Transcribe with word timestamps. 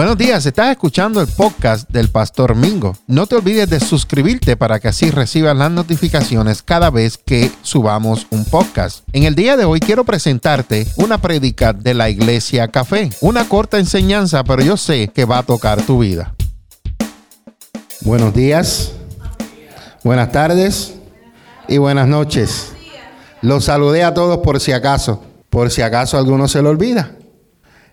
Buenos 0.00 0.16
días, 0.16 0.46
estás 0.46 0.70
escuchando 0.70 1.20
el 1.20 1.26
podcast 1.26 1.86
del 1.90 2.08
Pastor 2.08 2.54
Mingo. 2.54 2.96
No 3.06 3.26
te 3.26 3.34
olvides 3.34 3.68
de 3.68 3.80
suscribirte 3.80 4.56
para 4.56 4.80
que 4.80 4.88
así 4.88 5.10
recibas 5.10 5.54
las 5.54 5.70
notificaciones 5.70 6.62
cada 6.62 6.88
vez 6.88 7.18
que 7.18 7.52
subamos 7.60 8.26
un 8.30 8.46
podcast. 8.46 9.06
En 9.12 9.24
el 9.24 9.34
día 9.34 9.58
de 9.58 9.66
hoy 9.66 9.78
quiero 9.78 10.04
presentarte 10.04 10.86
una 10.96 11.18
prédica 11.18 11.74
de 11.74 11.92
la 11.92 12.08
Iglesia 12.08 12.68
Café. 12.68 13.10
Una 13.20 13.46
corta 13.46 13.78
enseñanza, 13.78 14.42
pero 14.42 14.62
yo 14.62 14.78
sé 14.78 15.08
que 15.08 15.26
va 15.26 15.36
a 15.36 15.42
tocar 15.42 15.82
tu 15.82 15.98
vida. 15.98 16.34
Buenos 18.00 18.32
días, 18.32 18.92
buenas 20.02 20.32
tardes 20.32 20.94
y 21.68 21.76
buenas 21.76 22.08
noches. 22.08 22.72
Los 23.42 23.66
saludé 23.66 24.02
a 24.02 24.14
todos 24.14 24.38
por 24.38 24.60
si 24.60 24.72
acaso, 24.72 25.22
por 25.50 25.70
si 25.70 25.82
acaso 25.82 26.16
alguno 26.16 26.48
se 26.48 26.62
lo 26.62 26.70
olvida. 26.70 27.19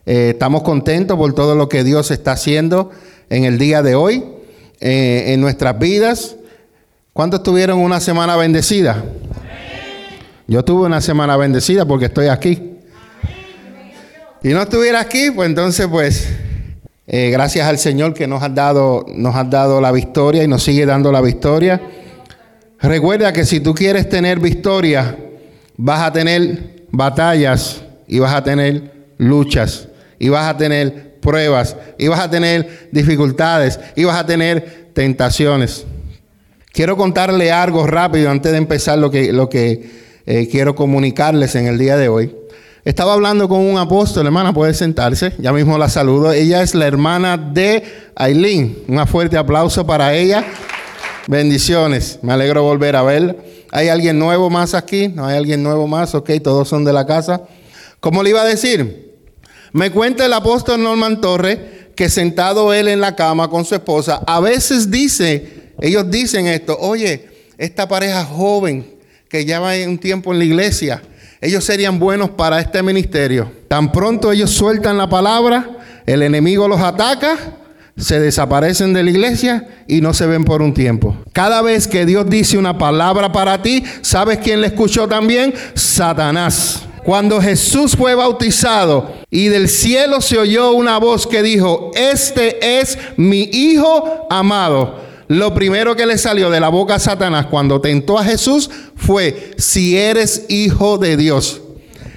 Eh, 0.09 0.29
estamos 0.29 0.63
contentos 0.63 1.17
por 1.17 1.35
todo 1.35 1.53
lo 1.53 1.67
que 1.67 1.83
Dios 1.83 2.11
está 2.11 2.31
haciendo 2.31 2.91
en 3.29 3.43
el 3.43 3.57
día 3.57 3.81
de 3.81 3.95
hoy, 3.95 4.23
eh, 4.79 5.33
en 5.33 5.41
nuestras 5.41 5.77
vidas. 5.77 6.37
¿Cuántos 7.11 7.43
tuvieron 7.43 7.79
una 7.79 7.99
semana 7.99 8.37
bendecida? 8.37 9.03
Yo 10.47 10.63
tuve 10.63 10.85
una 10.85 11.01
semana 11.01 11.35
bendecida 11.35 11.85
porque 11.85 12.05
estoy 12.05 12.27
aquí. 12.27 12.77
Y 14.43 14.47
no 14.47 14.61
estuviera 14.61 15.01
aquí, 15.01 15.29
pues 15.29 15.49
entonces 15.49 15.87
pues 15.87 16.29
eh, 17.05 17.29
gracias 17.29 17.67
al 17.67 17.77
Señor 17.77 18.13
que 18.13 18.27
nos 18.27 18.41
ha, 18.41 18.47
dado, 18.47 19.05
nos 19.09 19.35
ha 19.35 19.43
dado 19.43 19.81
la 19.81 19.91
victoria 19.91 20.41
y 20.41 20.47
nos 20.47 20.63
sigue 20.63 20.85
dando 20.85 21.11
la 21.11 21.19
victoria. 21.19 21.81
Recuerda 22.79 23.33
que 23.33 23.43
si 23.43 23.59
tú 23.59 23.73
quieres 23.73 24.07
tener 24.07 24.39
victoria, 24.39 25.17
vas 25.75 25.99
a 25.99 26.13
tener 26.13 26.85
batallas 26.91 27.81
y 28.07 28.19
vas 28.19 28.33
a 28.33 28.41
tener 28.41 28.93
luchas 29.17 29.89
y 30.19 30.29
vas 30.29 30.49
a 30.49 30.57
tener 30.57 31.17
pruebas, 31.19 31.75
y 31.97 32.07
vas 32.07 32.19
a 32.19 32.29
tener 32.29 32.89
dificultades, 32.91 33.79
y 33.95 34.03
vas 34.03 34.17
a 34.17 34.25
tener 34.25 34.89
tentaciones. 34.93 35.85
Quiero 36.71 36.95
contarle 36.95 37.51
algo 37.51 37.87
rápido 37.87 38.29
antes 38.29 38.51
de 38.51 38.57
empezar 38.57 38.97
lo 38.99 39.09
que, 39.09 39.33
lo 39.33 39.49
que 39.49 39.89
eh, 40.25 40.47
quiero 40.49 40.75
comunicarles 40.75 41.55
en 41.55 41.67
el 41.67 41.77
día 41.77 41.97
de 41.97 42.07
hoy. 42.07 42.35
Estaba 42.85 43.13
hablando 43.13 43.49
con 43.49 43.59
un 43.59 43.77
apóstol, 43.77 44.27
hermana, 44.27 44.53
puede 44.53 44.73
sentarse, 44.73 45.33
ya 45.39 45.51
mismo 45.51 45.77
la 45.77 45.89
saludo. 45.89 46.31
Ella 46.31 46.61
es 46.61 46.73
la 46.73 46.87
hermana 46.87 47.35
de 47.35 47.83
Aileen. 48.15 48.77
Un 48.87 49.05
fuerte 49.07 49.37
aplauso 49.37 49.85
para 49.85 50.13
ella. 50.13 50.45
Bendiciones, 51.27 52.19
me 52.21 52.31
alegro 52.31 52.63
volver 52.63 52.95
a 52.95 53.03
verla. 53.03 53.35
¿Hay 53.71 53.89
alguien 53.89 54.17
nuevo 54.17 54.49
más 54.49 54.73
aquí? 54.73 55.09
¿No 55.09 55.25
hay 55.25 55.35
alguien 55.35 55.63
nuevo 55.63 55.87
más? 55.87 56.15
Ok, 56.15 56.29
todos 56.41 56.69
son 56.69 56.85
de 56.85 56.93
la 56.93 57.05
casa. 57.05 57.41
¿Cómo 57.99 58.23
le 58.23 58.29
iba 58.29 58.41
a 58.41 58.45
decir? 58.45 59.06
Me 59.73 59.91
cuenta 59.91 60.25
el 60.25 60.33
apóstol 60.33 60.81
Norman 60.81 61.21
Torre 61.21 61.87
que 61.95 62.09
sentado 62.09 62.73
él 62.73 62.87
en 62.87 63.01
la 63.01 63.15
cama 63.15 63.49
con 63.49 63.65
su 63.65 63.73
esposa, 63.73 64.21
a 64.27 64.39
veces 64.39 64.91
dice, 64.91 65.71
ellos 65.81 66.09
dicen 66.09 66.45
esto, 66.45 66.77
oye, 66.79 67.27
esta 67.57 67.87
pareja 67.87 68.23
joven 68.23 68.85
que 69.27 69.45
lleva 69.45 69.73
un 69.87 69.97
tiempo 69.97 70.31
en 70.31 70.39
la 70.39 70.45
iglesia, 70.45 71.01
ellos 71.41 71.63
serían 71.63 71.99
buenos 71.99 72.29
para 72.29 72.59
este 72.59 72.81
ministerio. 72.83 73.51
Tan 73.67 73.91
pronto 73.91 74.31
ellos 74.31 74.51
sueltan 74.51 74.97
la 74.97 75.09
palabra, 75.09 75.69
el 76.05 76.21
enemigo 76.21 76.67
los 76.67 76.81
ataca, 76.81 77.37
se 77.97 78.19
desaparecen 78.19 78.93
de 78.93 79.03
la 79.03 79.09
iglesia 79.09 79.67
y 79.87 80.01
no 80.01 80.13
se 80.13 80.27
ven 80.27 80.45
por 80.45 80.61
un 80.61 80.73
tiempo. 80.73 81.17
Cada 81.33 81.63
vez 81.63 81.87
que 81.87 82.05
Dios 82.05 82.29
dice 82.29 82.57
una 82.57 82.77
palabra 82.77 83.31
para 83.31 83.61
ti, 83.61 83.83
¿sabes 84.01 84.37
quién 84.37 84.61
le 84.61 84.67
escuchó 84.67 85.07
también? 85.07 85.53
Satanás. 85.73 86.86
Cuando 87.07 87.39
Jesús 87.39 87.95
fue 87.95 88.15
bautizado 88.15 89.13
y 89.31 89.47
del 89.47 89.69
cielo 89.69 90.19
se 90.19 90.37
oyó 90.37 90.73
una 90.73 90.97
voz 90.97 91.25
que 91.25 91.41
dijo, 91.41 91.91
este 91.95 92.81
es 92.81 92.97
mi 93.15 93.43
Hijo 93.43 94.27
amado. 94.29 94.99
Lo 95.29 95.53
primero 95.53 95.95
que 95.95 96.05
le 96.05 96.17
salió 96.17 96.49
de 96.49 96.59
la 96.59 96.67
boca 96.67 96.95
a 96.95 96.99
Satanás 96.99 97.45
cuando 97.45 97.79
tentó 97.79 98.19
a 98.19 98.25
Jesús 98.25 98.69
fue, 98.97 99.51
si 99.57 99.97
eres 99.97 100.47
hijo 100.49 100.97
de 100.97 101.15
Dios. 101.15 101.61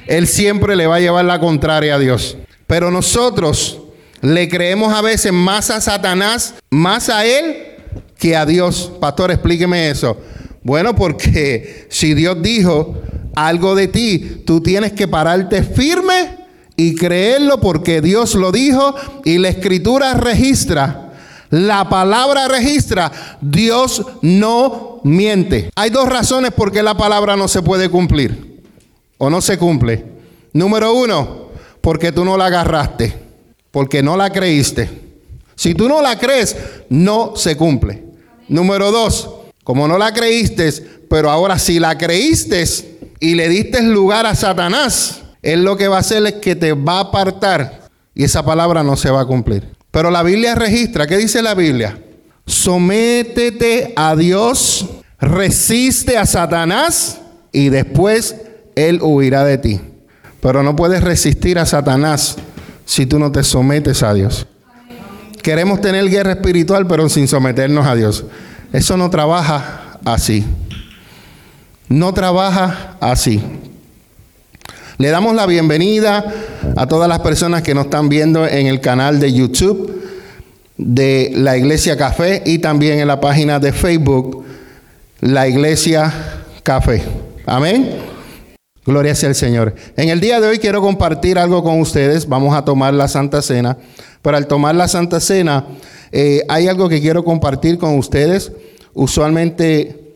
Él 0.09 0.27
siempre 0.27 0.75
le 0.75 0.89
va 0.89 0.97
a 0.97 1.00
llevar 1.00 1.25
la 1.25 1.39
contraria 1.39 1.95
a 1.95 1.99
Dios. 2.00 2.37
Pero 2.67 2.91
nosotros 2.91 3.79
le 4.23 4.49
creemos 4.49 4.93
a 4.93 5.03
veces 5.03 5.33
más 5.33 5.71
a 5.71 5.81
Satanás, 5.81 6.56
más 6.69 7.11
a 7.11 7.25
Él 7.25 7.77
que 8.19 8.34
a 8.34 8.45
Dios. 8.45 8.91
Pastor, 8.99 9.31
explíqueme 9.31 9.89
eso. 9.89 10.17
Bueno, 10.65 10.97
porque 10.97 11.87
si 11.91 12.12
Dios 12.15 12.43
dijo, 12.43 13.00
algo 13.35 13.75
de 13.75 13.89
ti, 13.89 14.43
tú 14.45 14.61
tienes 14.61 14.93
que 14.93 15.09
pararte 15.09 15.63
firme 15.63 16.39
y 16.77 16.95
creerlo 16.95 17.61
porque 17.61 18.01
Dios 18.01 18.35
lo 18.35 18.53
dijo 18.53 18.95
y 19.25 19.39
la 19.39 19.49
escritura 19.49 20.15
registra. 20.15 21.13
La 21.51 21.89
palabra 21.89 22.47
registra, 22.47 23.11
Dios 23.41 24.07
no 24.23 25.01
miente. 25.03 25.71
Hay 25.75 25.91
dos 25.91 26.09
razones 26.09 26.53
por 26.53 26.71
qué 26.71 26.83
la 26.83 26.97
palabra 26.97 27.37
no 27.37 27.49
se 27.49 27.61
puede 27.61 27.89
cumplir 27.89 28.63
o 29.19 29.29
no 29.29 29.41
se 29.41 29.59
cumple. 29.59 30.05
Número 30.53 30.95
uno, 30.95 31.49
porque 31.81 32.12
tú 32.12 32.25
no 32.25 32.37
la 32.37 32.47
agarraste, 32.47 33.15
porque 33.71 34.03
no 34.03 34.17
la 34.17 34.31
creíste. 34.31 34.89
Si 35.57 35.75
tú 35.75 35.89
no 35.89 36.01
la 36.01 36.19
crees, 36.19 36.57
no 36.89 37.35
se 37.37 37.57
cumple. 37.57 38.05
Número 38.49 38.91
dos, 38.91 39.29
como 39.65 39.87
no 39.87 39.99
la 39.99 40.12
creíste, 40.12 40.73
pero 41.09 41.31
ahora 41.31 41.59
si 41.59 41.79
la 41.79 41.99
creíste, 41.99 42.65
y 43.20 43.34
le 43.34 43.50
diste 43.50 43.82
lugar 43.82 44.25
a 44.25 44.34
Satanás, 44.34 45.20
él 45.42 45.62
lo 45.62 45.76
que 45.76 45.88
va 45.88 45.98
a 45.98 46.00
hacer 46.00 46.25
es 46.26 46.32
que 46.34 46.56
te 46.56 46.72
va 46.72 46.97
a 46.97 47.00
apartar 47.00 47.82
y 48.14 48.25
esa 48.25 48.44
palabra 48.44 48.82
no 48.82 48.97
se 48.97 49.10
va 49.10 49.20
a 49.20 49.26
cumplir. 49.26 49.69
Pero 49.91 50.10
la 50.10 50.22
Biblia 50.22 50.54
registra, 50.54 51.06
¿qué 51.06 51.19
dice 51.19 51.42
la 51.42 51.54
Biblia? 51.54 51.98
Sométete 52.47 53.92
a 53.94 54.16
Dios, 54.16 54.88
resiste 55.20 56.16
a 56.16 56.25
Satanás 56.25 57.20
y 57.53 57.69
después 57.69 58.36
él 58.75 59.00
huirá 59.03 59.44
de 59.44 59.58
ti. 59.58 59.81
Pero 60.41 60.62
no 60.62 60.75
puedes 60.75 61.04
resistir 61.04 61.58
a 61.58 61.66
Satanás 61.66 62.37
si 62.87 63.04
tú 63.04 63.19
no 63.19 63.31
te 63.31 63.44
sometes 63.44 64.02
a 64.02 64.14
Dios. 64.14 64.47
Queremos 65.42 65.81
tener 65.81 66.08
guerra 66.08 66.32
espiritual, 66.32 66.87
pero 66.87 67.08
sin 67.10 67.28
someternos 67.28 67.87
a 67.87 67.94
Dios. 67.94 68.25
Eso 68.72 68.97
no 68.97 69.10
trabaja 69.10 69.98
así 70.04 70.44
no 71.91 72.15
trabaja 72.15 72.97
así. 73.01 73.43
Le 74.97 75.09
damos 75.09 75.34
la 75.34 75.45
bienvenida 75.47 76.33
a 76.77 76.87
todas 76.87 77.09
las 77.09 77.19
personas 77.19 77.62
que 77.62 77.75
nos 77.75 77.87
están 77.87 78.09
viendo 78.09 78.47
en 78.47 78.69
el 78.69 78.81
canal 78.81 79.19
de 79.19 79.33
YouTube 79.33 80.00
de 80.77 81.33
la 81.34 81.56
Iglesia 81.56 81.97
Café 81.97 82.43
y 82.47 82.61
también 82.61 83.00
en 83.00 83.09
la 83.09 83.21
página 83.21 83.59
de 83.59 83.73
Facebook 83.73 84.45
La 85.21 85.49
Iglesia 85.49 86.15
Café. 86.62 87.03
Amén. 87.45 87.97
Gloria 88.87 89.15
sea 89.17 89.31
al 89.31 89.34
Señor. 89.34 89.75
En 89.97 90.11
el 90.11 90.21
día 90.21 90.41
de 90.41 90.47
hoy 90.47 90.59
quiero 90.59 90.81
compartir 90.81 91.39
algo 91.39 91.65
con 91.65 91.81
ustedes. 91.81 92.29
Vamos 92.29 92.55
a 92.55 92.65
tomar 92.65 92.95
la 92.95 93.09
Santa 93.09 93.43
Cena. 93.43 93.77
Pero 94.23 94.37
al 94.37 94.47
tomar 94.47 94.77
la 94.77 94.87
Santa 94.87 95.19
Cena, 95.19 95.67
eh, 96.12 96.43
hay 96.49 96.69
algo 96.69 96.89
que 96.89 97.00
quiero 97.00 97.25
compartir 97.25 97.79
con 97.79 97.99
ustedes. 97.99 98.53
Usualmente 98.95 100.09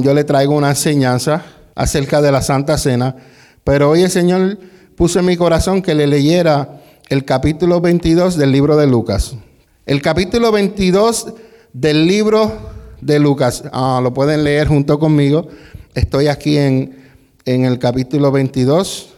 Yo 0.00 0.12
le 0.12 0.24
traigo 0.24 0.56
una 0.56 0.70
enseñanza 0.70 1.44
acerca 1.76 2.20
de 2.20 2.32
la 2.32 2.42
Santa 2.42 2.76
Cena, 2.76 3.14
pero 3.62 3.90
hoy 3.90 4.02
el 4.02 4.10
Señor 4.10 4.58
puso 4.96 5.20
en 5.20 5.26
mi 5.26 5.36
corazón 5.36 5.82
que 5.82 5.94
le 5.94 6.08
leyera 6.08 6.80
el 7.08 7.24
capítulo 7.24 7.80
22 7.80 8.36
del 8.36 8.50
libro 8.50 8.76
de 8.76 8.88
Lucas. 8.88 9.36
El 9.86 10.02
capítulo 10.02 10.50
22 10.50 11.32
del 11.72 12.08
libro 12.08 12.50
de 13.00 13.20
Lucas, 13.20 13.62
ah, 13.72 14.00
lo 14.02 14.12
pueden 14.12 14.42
leer 14.42 14.66
junto 14.66 14.98
conmigo. 14.98 15.46
Estoy 15.94 16.26
aquí 16.26 16.58
en, 16.58 16.96
en 17.44 17.64
el 17.64 17.78
capítulo 17.78 18.32
22 18.32 19.10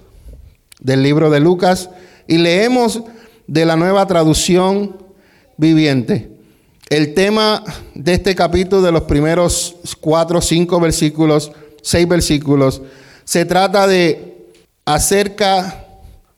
del 0.79 1.03
libro 1.03 1.31
de 1.31 1.41
Lucas 1.41 1.89
y 2.27 2.37
leemos 2.37 3.03
de 3.47 3.65
la 3.65 3.77
nueva 3.77 4.07
traducción 4.07 4.95
viviente. 5.57 6.31
El 6.91 7.15
tema 7.15 7.63
de 7.95 8.15
este 8.15 8.35
capítulo, 8.35 8.83
de 8.83 8.91
los 8.91 9.05
primeros 9.05 9.77
cuatro, 10.01 10.41
cinco 10.41 10.81
versículos, 10.81 11.53
seis 11.83 12.09
versículos, 12.09 12.83
se 13.23 13.45
trata 13.45 13.87
de 13.87 14.49
acerca 14.85 15.87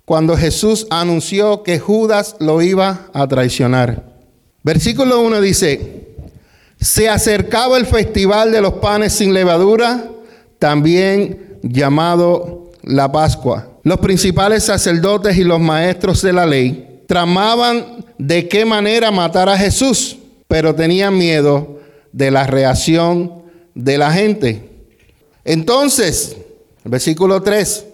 cuando 0.05 0.37
Jesús 0.37 0.87
anunció 0.91 1.63
que 1.63 1.79
Judas 1.79 2.37
lo 2.39 2.61
iba 2.61 3.09
a 3.15 3.27
traicionar. 3.27 4.05
Versículo 4.63 5.23
1 5.23 5.41
dice, 5.41 6.09
se 6.79 7.09
acercaba 7.09 7.79
el 7.79 7.87
festival 7.87 8.53
de 8.53 8.61
los 8.61 8.75
panes 8.75 9.15
sin 9.15 9.33
levadura, 9.33 10.05
también 10.59 11.61
llamado 11.63 12.73
la 12.83 13.11
Pascua. 13.11 13.69
Los 13.85 14.01
principales 14.01 14.65
sacerdotes 14.65 15.35
y 15.39 15.45
los 15.45 15.61
maestros 15.61 16.21
de 16.21 16.35
la 16.35 16.45
ley 16.45 17.05
tramaban 17.09 18.05
de 18.19 18.47
qué 18.49 18.67
manera 18.67 19.11
matar 19.11 19.49
a 19.49 19.57
Jesús 19.57 20.19
pero 20.53 20.75
tenían 20.75 21.17
miedo 21.17 21.81
de 22.13 22.31
la 22.31 22.47
reacción 22.47 23.45
de 23.75 23.97
la 23.97 24.13
gente. 24.13 24.69
Entonces, 25.47 26.37
versículo 26.85 27.43
3, 27.43 27.87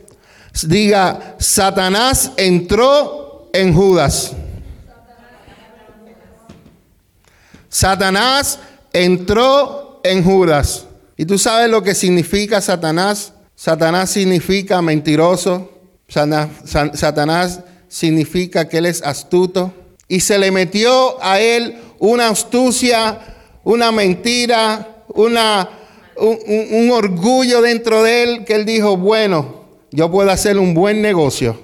diga, 0.66 1.37
Satanás 1.38 2.32
entró 2.37 3.49
en 3.52 3.72
Judas. 3.72 4.32
Satanás 7.69 8.58
entró 8.93 10.00
en 10.02 10.25
Judas. 10.25 10.87
¿Y 11.16 11.26
tú 11.26 11.38
sabes 11.38 11.70
lo 11.70 11.84
que 11.84 11.94
significa 11.94 12.60
Satanás? 12.60 13.34
Satanás 13.55 14.10
significa 14.10 14.82
mentiroso. 14.82 15.78
Satanás 16.08 17.60
significa 17.87 18.69
que 18.69 18.78
él 18.78 18.87
es 18.87 19.00
astuto. 19.05 19.72
Y 20.08 20.20
se 20.20 20.38
le 20.38 20.50
metió 20.50 21.22
a 21.22 21.38
él 21.38 21.76
una 21.99 22.28
astucia, 22.28 23.19
una 23.62 23.93
mentira, 23.93 25.05
una, 25.08 25.69
un, 26.16 26.90
orgullo 26.90 27.60
dentro 27.60 28.02
de 28.02 28.22
él 28.22 28.44
que 28.44 28.55
él 28.55 28.64
dijo, 28.64 28.96
bueno, 28.96 29.64
yo 29.90 30.10
puedo 30.10 30.31
hacer 30.31 30.58
un 30.58 30.75
buen 30.75 31.02
negocio 31.02 31.58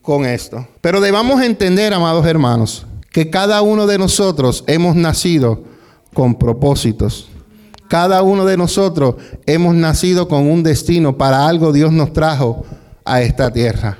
con 0.00 0.24
esto. 0.24 0.66
Pero 0.80 1.00
debamos 1.00 1.42
entender, 1.42 1.92
amados 1.92 2.26
hermanos, 2.26 2.86
que 3.10 3.30
cada 3.30 3.62
uno 3.62 3.86
de 3.86 3.98
nosotros 3.98 4.64
hemos 4.66 4.96
nacido 4.96 5.64
con 6.14 6.36
propósitos. 6.36 7.28
Cada 7.88 8.22
uno 8.22 8.46
de 8.46 8.56
nosotros 8.56 9.16
hemos 9.44 9.74
nacido 9.74 10.26
con 10.28 10.50
un 10.50 10.62
destino. 10.62 11.18
Para 11.18 11.46
algo 11.46 11.72
Dios 11.72 11.92
nos 11.92 12.12
trajo 12.12 12.64
a 13.04 13.20
esta 13.20 13.52
tierra. 13.52 13.98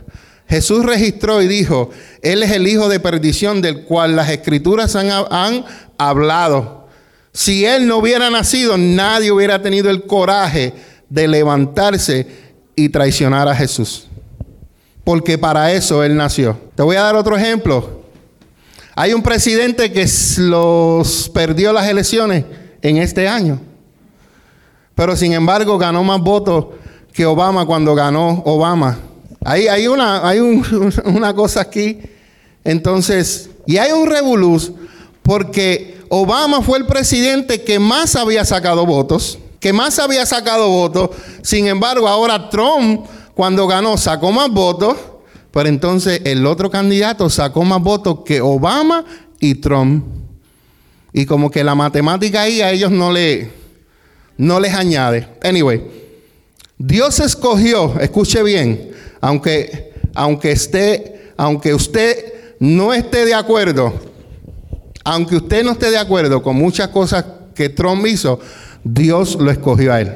Jesús 0.53 0.85
registró 0.85 1.41
y 1.41 1.49
dijo, 1.49 1.89
Él 2.21 2.43
es 2.43 2.51
el 2.51 2.69
hijo 2.69 2.91
de 2.91 3.01
perdición 3.01 3.63
del 3.63 3.85
cual 3.85 4.15
las 4.15 4.29
escrituras 4.29 4.95
han, 4.97 5.65
hablado. 5.97 6.89
Si 7.33 7.65
Él 7.65 7.89
no 7.89 7.97
hubiera 7.97 8.29
nacido, 8.29 8.77
nadie 8.77 9.33
hubiera 9.33 9.63
tenido 9.63 9.89
el 9.89 10.03
coraje 10.03 10.75
de 11.09 11.27
levantarse 11.27 12.27
y 12.77 12.91
traicionar 12.91 13.49
a 13.49 13.57
Jesús. 13.57 14.09
Porque 15.05 15.39
para 15.39 15.73
eso 15.73 16.05
Él 16.05 16.15
nació. 16.15 16.61
Te 16.75 16.83
voy 16.83 16.97
a 16.97 17.03
dar 17.05 17.17
otro 17.17 17.35
ejemplo. 17.35 18.03
Hay 18.95 19.15
un 19.15 19.23
presidente 19.23 19.91
que 19.91 20.07
los 20.37 21.31
perdió 21.31 21.73
las 21.73 21.89
elecciones 21.89 22.45
en 22.83 22.99
este 22.99 23.27
año. 23.27 23.59
Pero 24.95 25.17
sin 25.17 25.33
embargo 25.33 25.79
ganó 25.79 26.05
más 26.05 26.21
votos 26.21 26.67
que 27.15 27.25
Obama 27.25 27.65
cuando 27.65 27.95
ganó 27.95 28.43
Obama. 28.45 28.99
Hay, 29.45 29.69
hay, 29.69 29.89
una, 29.89 30.27
hay 30.27 30.41
una 31.05 31.35
cosa 31.35 31.61
aquí. 31.61 31.99
Entonces, 32.65 33.51
y 33.67 33.77
hay 33.77 33.93
un 33.93 34.09
revoluz 34.09 34.73
porque 35.23 35.99
Obama 36.09 36.63
fue 36.63 36.79
el 36.79 36.87
presidente 36.87 37.63
que 37.63 37.79
más 37.79 38.17
había 38.17 38.45
sacado 38.45 38.85
votos, 38.85 39.39
que 39.61 39.73
más 39.73 39.99
había 39.99 40.27
sacado 40.27 40.69
votos. 40.69 41.11
Sin 41.43 41.67
embargo, 41.67 42.09
ahora 42.09 42.51
Trump, 42.51 43.07
cuando 43.35 43.67
ganó, 43.67 43.97
sacó 43.97 44.33
más 44.33 44.51
votos. 44.51 44.97
Pero 45.53 45.69
entonces 45.69 46.23
el 46.25 46.47
otro 46.47 46.71
candidato 46.71 47.29
sacó 47.29 47.63
más 47.63 47.81
votos 47.83 48.21
que 48.25 48.41
Obama 48.41 49.05
y 49.39 49.55
Trump. 49.57 50.05
Y 51.13 51.27
como 51.27 51.51
que 51.51 51.63
la 51.63 51.75
matemática 51.75 52.43
ahí 52.43 52.63
a 52.63 52.71
ellos 52.71 52.91
no 52.91 53.13
le, 53.13 53.51
no 54.39 54.59
les 54.59 54.73
añade. 54.73 55.29
Anyway, 55.43 55.83
Dios 56.79 57.21
escogió, 57.21 57.99
escuche 58.01 58.43
bien, 58.43 58.91
aunque, 59.23 59.95
aunque, 60.15 60.51
esté, 60.51 61.33
aunque 61.39 61.73
usted 61.73 62.57
no 62.59 62.93
esté 62.93 63.25
de 63.25 63.35
acuerdo, 63.35 63.95
aunque 65.05 65.37
usted 65.37 65.65
no 65.65 65.73
esté 65.73 65.91
de 65.91 65.99
acuerdo 65.99 66.43
con 66.43 66.57
muchas 66.57 66.89
cosas 66.89 67.25
que 67.55 67.69
Trump 67.69 68.05
hizo, 68.07 68.41
Dios 68.85 69.37
lo 69.37 69.51
escogió 69.51 69.93
a 69.93 70.01
él. 70.01 70.13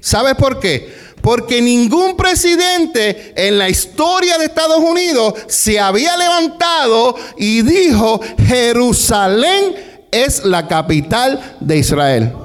¿Sabe 0.00 0.34
por 0.34 0.60
qué? 0.60 0.92
Porque 1.22 1.62
ningún 1.62 2.18
presidente 2.18 3.32
en 3.34 3.56
la 3.56 3.70
historia 3.70 4.36
de 4.36 4.44
Estados 4.44 4.78
Unidos 4.78 5.32
se 5.46 5.80
había 5.80 6.18
levantado 6.18 7.16
y 7.38 7.62
dijo, 7.62 8.20
Jerusalén 8.46 9.74
es 10.10 10.44
la 10.44 10.68
capital 10.68 11.56
de 11.60 11.78
Israel. 11.78 12.43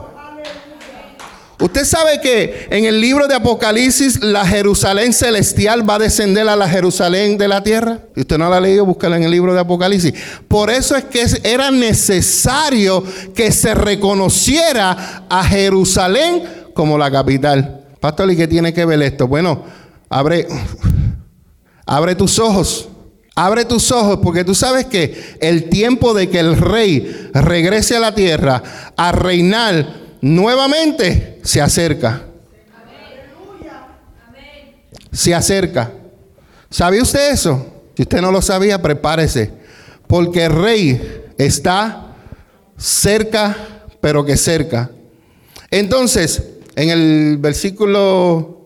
Usted 1.60 1.84
sabe 1.84 2.22
que 2.22 2.68
en 2.70 2.86
el 2.86 3.02
libro 3.02 3.28
de 3.28 3.36
Apocalipsis 3.36 4.24
la 4.24 4.46
Jerusalén 4.46 5.12
celestial 5.12 5.88
va 5.88 5.96
a 5.96 6.00
descender 6.00 6.48
a 6.48 6.56
la 6.56 6.70
Jerusalén 6.70 7.38
de 7.38 7.50
la 7.50 7.62
tierra. 7.62 8.00
Si 8.16 8.22
usted 8.22 8.38
no 8.38 8.50
la 8.50 8.58
ha 8.58 8.62
leído, 8.62 8.86
búscala 8.86 9.18
en 9.18 9.24
el 9.24 9.32
libro 9.32 9.54
de 9.54 9.60
Apocalipsis. 9.60 10.14
Por 10.48 10.70
eso 10.70 10.96
es 10.96 11.04
que 11.04 11.26
era 11.44 11.70
necesario 11.70 13.04
que 13.36 13.52
se 13.52 13.76
reconociera 13.76 15.26
a 15.30 15.44
Jerusalén 15.44 16.44
como 16.74 16.98
la 16.98 17.12
capital. 17.12 17.84
Pastor, 18.00 18.32
¿y 18.32 18.38
qué 18.38 18.48
tiene 18.48 18.74
que 18.74 18.86
ver 18.86 19.02
esto? 19.02 19.28
Bueno, 19.28 19.66
abre, 20.08 20.48
abre 21.86 22.16
tus 22.16 22.40
ojos. 22.40 22.88
Abre 23.36 23.66
tus 23.66 23.92
ojos 23.92 24.20
porque 24.24 24.46
tú 24.46 24.56
sabes 24.56 24.86
que 24.86 25.38
el 25.42 25.70
tiempo 25.70 26.14
de 26.14 26.30
que 26.30 26.40
el 26.40 26.58
rey 26.58 27.30
regrese 27.34 27.98
a 27.98 28.00
la 28.00 28.16
tierra 28.16 28.64
a 28.96 29.12
reinar 29.12 30.09
nuevamente 30.22 31.40
se 31.44 31.62
acerca. 31.62 32.24
Se 35.12 35.34
acerca. 35.34 35.92
¿Sabe 36.70 37.02
usted 37.02 37.32
eso? 37.32 37.66
Si 37.96 38.04
usted 38.04 38.22
no 38.22 38.32
lo 38.32 38.42
sabía, 38.42 38.82
prepárese. 38.82 39.52
Porque 40.08 40.46
el 40.46 40.54
rey 40.54 41.26
está 41.38 42.16
cerca, 42.78 43.56
pero 44.02 44.24
que 44.26 44.38
cerca. 44.38 44.92
Entonces, 45.72 46.44
en 46.76 46.90
el 46.90 47.38
versículo 47.40 48.66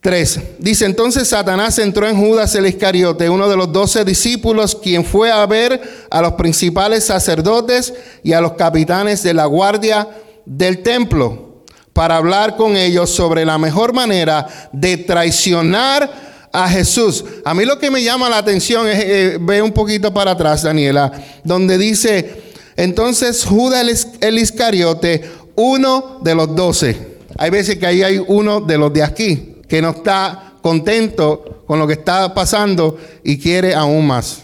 3, 0.00 0.40
dice, 0.58 0.84
entonces 0.84 1.28
Satanás 1.28 1.78
entró 1.78 2.08
en 2.08 2.16
Judas 2.16 2.54
el 2.54 2.66
Iscariote, 2.66 3.28
uno 3.28 3.48
de 3.48 3.56
los 3.56 3.72
doce 3.72 4.04
discípulos, 4.04 4.74
quien 4.74 5.04
fue 5.04 5.30
a 5.30 5.44
ver 5.46 5.80
a 6.10 6.22
los 6.22 6.32
principales 6.32 7.04
sacerdotes 7.04 7.92
y 8.22 8.32
a 8.32 8.40
los 8.40 8.52
capitanes 8.54 9.22
de 9.22 9.34
la 9.34 9.46
guardia 9.46 10.08
del 10.44 10.82
templo 10.82 11.64
para 11.92 12.16
hablar 12.16 12.56
con 12.56 12.76
ellos 12.76 13.10
sobre 13.10 13.44
la 13.44 13.58
mejor 13.58 13.92
manera 13.92 14.46
de 14.72 14.96
traicionar 14.96 16.32
a 16.52 16.68
Jesús. 16.68 17.24
A 17.44 17.54
mí 17.54 17.64
lo 17.64 17.78
que 17.78 17.90
me 17.90 18.02
llama 18.02 18.28
la 18.28 18.38
atención 18.38 18.88
es, 18.88 18.98
eh, 19.00 19.38
ve 19.40 19.62
un 19.62 19.72
poquito 19.72 20.12
para 20.12 20.32
atrás, 20.32 20.62
Daniela, 20.62 21.12
donde 21.44 21.78
dice, 21.78 22.42
entonces 22.76 23.44
Judas 23.44 24.08
el 24.20 24.38
Iscariote, 24.38 25.30
uno 25.56 26.18
de 26.22 26.34
los 26.34 26.54
doce. 26.54 27.12
Hay 27.38 27.50
veces 27.50 27.78
que 27.78 27.86
ahí 27.86 28.02
hay 28.02 28.22
uno 28.26 28.60
de 28.60 28.78
los 28.78 28.92
de 28.92 29.02
aquí 29.02 29.56
que 29.68 29.80
no 29.80 29.90
está 29.90 30.54
contento 30.60 31.62
con 31.66 31.78
lo 31.78 31.86
que 31.86 31.94
está 31.94 32.34
pasando 32.34 32.98
y 33.24 33.38
quiere 33.38 33.74
aún 33.74 34.06
más. 34.06 34.42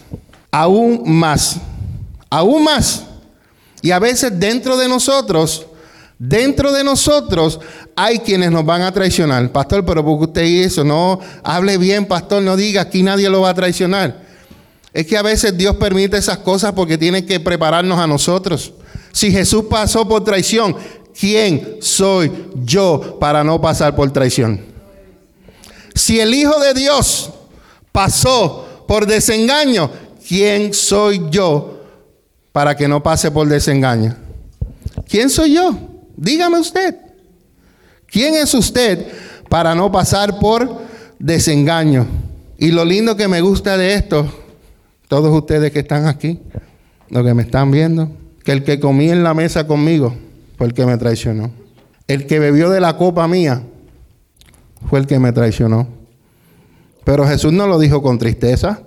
Aún 0.51 1.03
más. 1.05 1.57
Aún 2.29 2.63
más. 2.63 3.03
Y 3.81 3.91
a 3.91 3.99
veces 3.99 4.39
dentro 4.39 4.77
de 4.77 4.89
nosotros 4.89 5.67
Dentro 6.19 6.73
de 6.73 6.83
nosotros 6.83 7.61
hay 7.95 8.19
quienes 8.19 8.51
nos 8.51 8.65
van 8.65 8.81
a 8.81 8.91
traicionar. 8.91 9.49
Pastor, 9.53 9.85
pero 9.85 10.03
porque 10.03 10.25
usted 10.25 10.43
hizo, 10.43 10.83
no 10.83 11.17
hable 11.43 11.77
bien, 11.77 12.05
pastor, 12.05 12.43
no 12.43 12.57
diga, 12.57 12.81
aquí 12.81 13.01
nadie 13.03 13.29
lo 13.29 13.41
va 13.41 13.51
a 13.51 13.53
traicionar. 13.53 14.21
Es 14.93 15.07
que 15.07 15.17
a 15.17 15.21
veces 15.21 15.55
Dios 15.57 15.77
permite 15.77 16.17
esas 16.17 16.39
cosas 16.39 16.73
porque 16.73 16.97
tiene 16.97 17.25
que 17.25 17.39
prepararnos 17.39 17.97
a 17.97 18.05
nosotros. 18.05 18.73
Si 19.13 19.31
Jesús 19.31 19.65
pasó 19.69 20.05
por 20.09 20.25
traición, 20.25 20.75
¿quién 21.17 21.77
soy 21.79 22.49
yo 22.65 23.17
para 23.17 23.41
no 23.41 23.61
pasar 23.61 23.95
por 23.95 24.11
traición? 24.11 24.61
Si 25.95 26.19
el 26.19 26.33
Hijo 26.33 26.59
de 26.59 26.73
Dios 26.73 27.31
pasó 27.93 28.83
por 28.85 29.05
desengaño, 29.05 29.89
¿quién 30.27 30.73
soy 30.73 31.27
yo 31.29 31.79
para 32.51 32.75
que 32.75 32.89
no 32.89 33.01
pase 33.01 33.31
por 33.31 33.47
desengaño? 33.47 34.17
¿Quién 35.07 35.29
soy 35.29 35.53
yo? 35.53 35.98
Dígame 36.19 36.59
usted, 36.59 36.97
¿quién 38.05 38.35
es 38.35 38.53
usted 38.53 39.07
para 39.47 39.73
no 39.73 39.89
pasar 39.89 40.37
por 40.37 40.81
desengaño? 41.17 42.05
Y 42.57 42.71
lo 42.71 42.83
lindo 42.83 43.15
que 43.15 43.29
me 43.29 43.39
gusta 43.39 43.77
de 43.77 43.93
esto, 43.93 44.29
todos 45.07 45.33
ustedes 45.33 45.71
que 45.71 45.79
están 45.79 46.07
aquí, 46.07 46.41
los 47.09 47.25
que 47.25 47.33
me 47.33 47.43
están 47.43 47.71
viendo, 47.71 48.11
que 48.43 48.51
el 48.51 48.65
que 48.65 48.81
comía 48.81 49.13
en 49.13 49.23
la 49.23 49.33
mesa 49.33 49.65
conmigo 49.65 50.13
fue 50.57 50.67
el 50.67 50.73
que 50.73 50.85
me 50.85 50.97
traicionó. 50.97 51.51
El 52.05 52.27
que 52.27 52.39
bebió 52.39 52.69
de 52.69 52.81
la 52.81 52.97
copa 52.97 53.25
mía 53.29 53.63
fue 54.89 54.99
el 54.99 55.07
que 55.07 55.19
me 55.19 55.31
traicionó. 55.31 55.87
Pero 57.05 57.25
Jesús 57.25 57.53
no 57.53 57.65
lo 57.65 57.79
dijo 57.79 58.01
con 58.01 58.19
tristeza, 58.19 58.81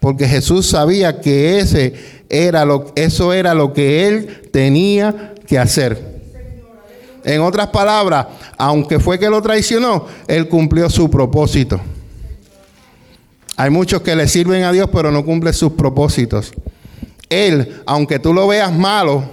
porque 0.00 0.26
Jesús 0.26 0.66
sabía 0.66 1.20
que 1.20 1.60
ese 1.60 1.94
era 2.28 2.64
lo, 2.64 2.90
eso 2.96 3.32
era 3.32 3.54
lo 3.54 3.72
que 3.72 4.08
él 4.08 4.50
tenía 4.50 5.32
que 5.46 5.60
hacer. 5.60 6.11
En 7.24 7.40
otras 7.40 7.68
palabras, 7.68 8.26
aunque 8.58 8.98
fue 8.98 9.18
que 9.18 9.30
lo 9.30 9.40
traicionó, 9.40 10.06
él 10.26 10.48
cumplió 10.48 10.90
su 10.90 11.10
propósito. 11.10 11.80
Hay 13.56 13.70
muchos 13.70 14.02
que 14.02 14.16
le 14.16 14.26
sirven 14.26 14.64
a 14.64 14.72
Dios, 14.72 14.88
pero 14.92 15.10
no 15.10 15.24
cumplen 15.24 15.54
sus 15.54 15.72
propósitos. 15.72 16.52
Él, 17.28 17.82
aunque 17.86 18.18
tú 18.18 18.32
lo 18.32 18.46
veas 18.46 18.72
malo, 18.72 19.24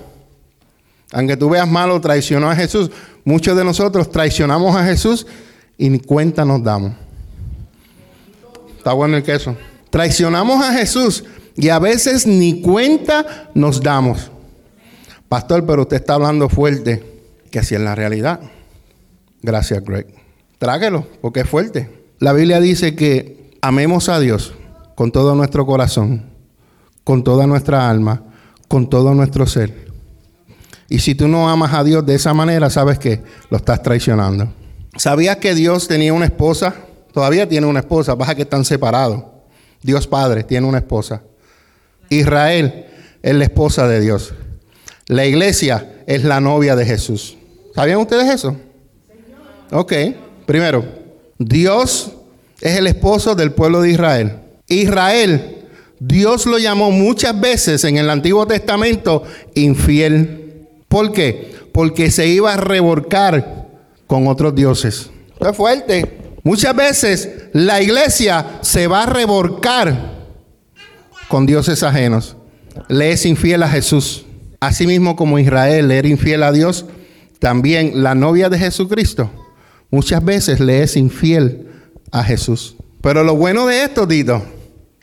aunque 1.12 1.36
tú 1.36 1.50
veas 1.50 1.68
malo, 1.68 2.00
traicionó 2.00 2.50
a 2.50 2.56
Jesús. 2.56 2.92
Muchos 3.24 3.58
de 3.58 3.64
nosotros 3.64 4.12
traicionamos 4.12 4.76
a 4.76 4.86
Jesús 4.86 5.26
y 5.78 5.90
ni 5.90 6.00
cuenta 6.00 6.46
nos 6.46 6.64
damos. 6.64 6.94
Está 8.78 8.94
bueno 8.94 9.18
el 9.18 9.24
queso. 9.24 9.56
Traicionamos 9.90 10.64
a 10.64 10.74
Jesús 10.74 11.24
Y 11.56 11.70
a 11.70 11.80
veces 11.80 12.26
ni 12.26 12.62
cuenta 12.62 13.50
nos 13.54 13.82
damos. 13.82 14.32
Pastor, 15.28 15.66
pero 15.66 15.82
usted 15.82 15.98
está 15.98 16.14
hablando 16.14 16.48
fuerte, 16.48 17.19
que 17.52 17.60
así 17.60 17.76
es 17.76 17.82
la 17.82 17.96
realidad. 17.96 18.40
Gracias, 19.42 19.84
Greg. 19.84 20.08
Tráguelo, 20.58 21.08
porque 21.22 21.42
es 21.42 21.50
fuerte. 21.50 21.90
La 22.20 22.34
Biblia 22.34 22.60
dice 22.60 22.96
que 22.96 23.52
amemos 23.62 24.10
a 24.10 24.20
Dios 24.20 24.54
con 24.96 25.12
todo 25.12 25.36
nuestro 25.36 25.66
corazón, 25.66 26.26
con 27.04 27.24
toda 27.24 27.48
nuestra 27.48 27.90
alma, 27.90 28.24
con 28.68 28.90
todo 28.90 29.14
nuestro 29.14 29.48
ser. 29.48 29.88
Y 30.90 31.00
si 31.00 31.16
tú 31.16 31.28
no 31.28 31.50
amas 31.50 31.74
a 31.74 31.84
Dios 31.84 32.06
de 32.06 32.16
esa 32.16 32.34
manera, 32.34 32.70
sabes 32.70 33.00
que 33.00 33.22
lo 33.50 33.58
estás 33.58 33.82
traicionando. 33.82 34.52
¿Sabías 34.98 35.38
que 35.38 35.56
Dios 35.56 35.88
tenía 35.88 36.14
una 36.14 36.26
esposa? 36.26 36.76
Todavía 37.14 37.48
tiene 37.48 37.68
una 37.68 37.80
esposa, 37.80 38.16
baja 38.16 38.36
que 38.36 38.42
están 38.42 38.66
separados. 38.66 39.24
Dios 39.82 40.08
Padre 40.08 40.44
tiene 40.44 40.68
una 40.68 40.80
esposa. 40.80 41.24
Israel 42.10 42.88
es 43.22 43.36
la 43.36 43.44
esposa 43.46 43.88
de 43.88 44.02
Dios. 44.02 44.34
La 45.08 45.26
iglesia 45.26 46.04
es 46.06 46.24
la 46.24 46.42
novia 46.42 46.76
de 46.76 46.86
Jesús. 46.86 47.39
¿Sabían 47.80 48.00
ustedes 48.00 48.28
eso? 48.28 48.58
Ok, 49.72 49.94
primero, 50.46 50.84
Dios 51.38 52.12
es 52.60 52.78
el 52.78 52.88
esposo 52.88 53.36
del 53.36 53.54
pueblo 53.54 53.80
de 53.80 53.92
Israel. 53.92 54.34
Israel, 54.68 55.60
Dios 55.98 56.46
lo 56.46 56.58
llamó 56.58 56.92
muchas 56.92 57.40
veces 57.40 57.86
en 57.86 57.96
el 57.96 58.10
Antiguo 58.10 58.46
Testamento 58.46 59.24
infiel. 59.56 60.68
¿Por 60.90 61.14
qué? 61.14 61.54
Porque 61.72 62.12
se 62.12 62.28
iba 62.28 62.54
a 62.54 62.58
revolcar 62.58 63.70
con 64.08 64.28
otros 64.28 64.54
dioses. 64.54 65.10
Es 65.40 65.56
fuerte. 65.56 66.36
Muchas 66.44 66.76
veces 66.76 67.30
la 67.54 67.82
iglesia 67.82 68.60
se 68.60 68.88
va 68.88 69.04
a 69.04 69.06
revolcar 69.06 70.18
con 71.30 71.46
dioses 71.46 71.82
ajenos. 71.84 72.36
Le 72.90 73.14
es 73.14 73.26
infiel 73.26 73.64
a 73.64 73.70
Jesús. 73.70 74.26
Asimismo 74.60 75.16
como 75.16 75.40
Israel 75.40 75.90
era 75.92 76.10
infiel 76.10 76.44
a 76.44 76.52
Dios, 76.52 76.86
también 77.40 78.04
la 78.04 78.16
novia 78.16 78.50
de 78.50 78.60
Jesucristo 78.60 79.32
muchas 79.92 80.24
veces 80.24 80.60
le 80.60 80.84
es 80.84 80.96
infiel 80.96 81.68
a 82.12 82.24
Jesús. 82.24 82.76
Pero 83.02 83.24
lo 83.24 83.36
bueno 83.36 83.66
de 83.66 83.84
esto, 83.84 84.08
Tito, 84.08 84.44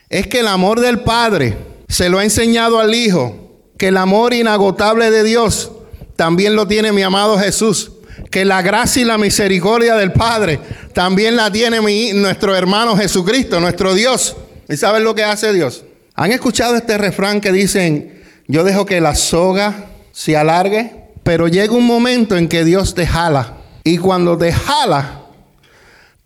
es 0.09 0.27
que 0.27 0.41
el 0.41 0.49
amor 0.49 0.81
del 0.81 1.01
Padre 1.01 1.57
se 1.89 2.09
lo 2.09 2.19
ha 2.19 2.25
enseñado 2.25 2.79
al 2.79 2.95
Hijo, 2.95 3.63
que 3.79 3.89
el 3.89 3.97
amor 3.97 4.35
inagotable 4.35 5.11
de 5.11 5.25
Dios 5.25 5.73
también 6.17 6.57
lo 6.57 6.67
tiene 6.67 6.93
mi 6.93 7.03
amado 7.03 7.39
Jesús, 7.39 7.93
que 8.31 8.45
la 8.45 8.63
gracia 8.63 9.03
y 9.03 9.05
la 9.05 9.19
misericordia 9.19 9.97
del 9.97 10.13
Padre 10.13 10.59
también 10.93 11.37
la 11.37 11.51
tiene 11.51 11.81
nuestro 12.15 12.55
hermano 12.55 12.97
Jesucristo, 12.97 13.61
nuestro 13.61 13.95
Dios. 13.95 14.37
¿Y 14.69 14.77
saben 14.77 15.05
lo 15.05 15.15
que 15.15 15.25
hace 15.25 15.53
Dios? 15.53 15.85
¿Han 16.15 16.33
escuchado 16.33 16.77
este 16.77 16.99
refrán 16.99 17.41
que 17.41 17.53
dicen, 17.53 18.23
yo 18.49 18.65
dejo 18.65 18.87
que 18.87 19.01
la 19.01 19.15
soga 19.15 19.91
se 20.13 20.37
alargue, 20.37 21.06
pero 21.27 21.49
llega 21.49 21.75
un 21.75 21.85
momento 21.85 22.37
en 22.37 22.47
que 22.47 22.65
Dios 22.65 22.95
te 22.95 23.05
jala 23.05 23.55
y 23.83 23.99
cuando 23.99 24.39
te 24.39 24.53
jala, 24.53 25.23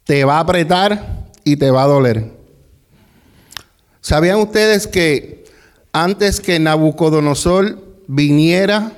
te 0.05 0.27
va 0.27 0.37
a 0.37 0.41
apretar 0.41 1.31
y 1.43 1.57
te 1.57 1.71
va 1.71 1.85
a 1.85 1.87
doler. 1.87 2.31
¿Sabían 4.03 4.41
ustedes 4.41 4.87
que 4.87 5.47
antes 5.91 6.39
que 6.39 6.59
Nabucodonosor 6.59 7.83
viniera 8.09 8.93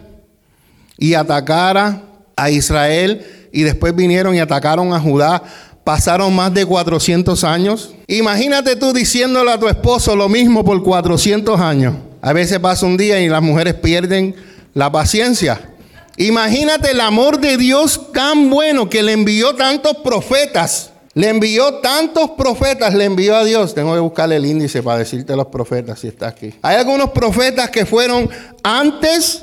y 0.98 1.14
atacara 1.14 2.02
a 2.34 2.50
Israel 2.50 3.24
y 3.52 3.62
después 3.62 3.94
vinieron 3.94 4.34
y 4.34 4.40
atacaron 4.40 4.92
a 4.94 4.98
Judá, 4.98 5.44
pasaron 5.84 6.34
más 6.34 6.52
de 6.52 6.66
400 6.66 7.44
años? 7.44 7.94
Imagínate 8.08 8.74
tú 8.74 8.92
diciéndole 8.92 9.52
a 9.52 9.60
tu 9.60 9.68
esposo 9.68 10.16
lo 10.16 10.28
mismo 10.28 10.64
por 10.64 10.82
400 10.82 11.60
años. 11.60 11.94
A 12.20 12.32
veces 12.32 12.58
pasa 12.58 12.86
un 12.86 12.96
día 12.96 13.20
y 13.20 13.28
las 13.28 13.40
mujeres 13.40 13.74
pierden 13.74 14.34
la 14.74 14.90
paciencia. 14.90 15.71
Imagínate 16.16 16.90
el 16.90 17.00
amor 17.00 17.40
de 17.40 17.56
Dios 17.56 18.12
tan 18.12 18.50
bueno 18.50 18.88
que 18.90 19.02
le 19.02 19.12
envió 19.12 19.54
tantos 19.54 19.96
profetas. 19.98 20.90
Le 21.14 21.28
envió 21.28 21.74
tantos 21.74 22.30
profetas, 22.30 22.94
le 22.94 23.04
envió 23.04 23.36
a 23.36 23.44
Dios. 23.44 23.74
Tengo 23.74 23.92
que 23.94 24.00
buscarle 24.00 24.36
el 24.36 24.46
índice 24.46 24.82
para 24.82 24.98
decirte 24.98 25.36
los 25.36 25.46
profetas 25.46 26.00
si 26.00 26.08
está 26.08 26.28
aquí. 26.28 26.54
Hay 26.62 26.76
algunos 26.76 27.10
profetas 27.10 27.70
que 27.70 27.84
fueron 27.84 28.30
antes 28.62 29.42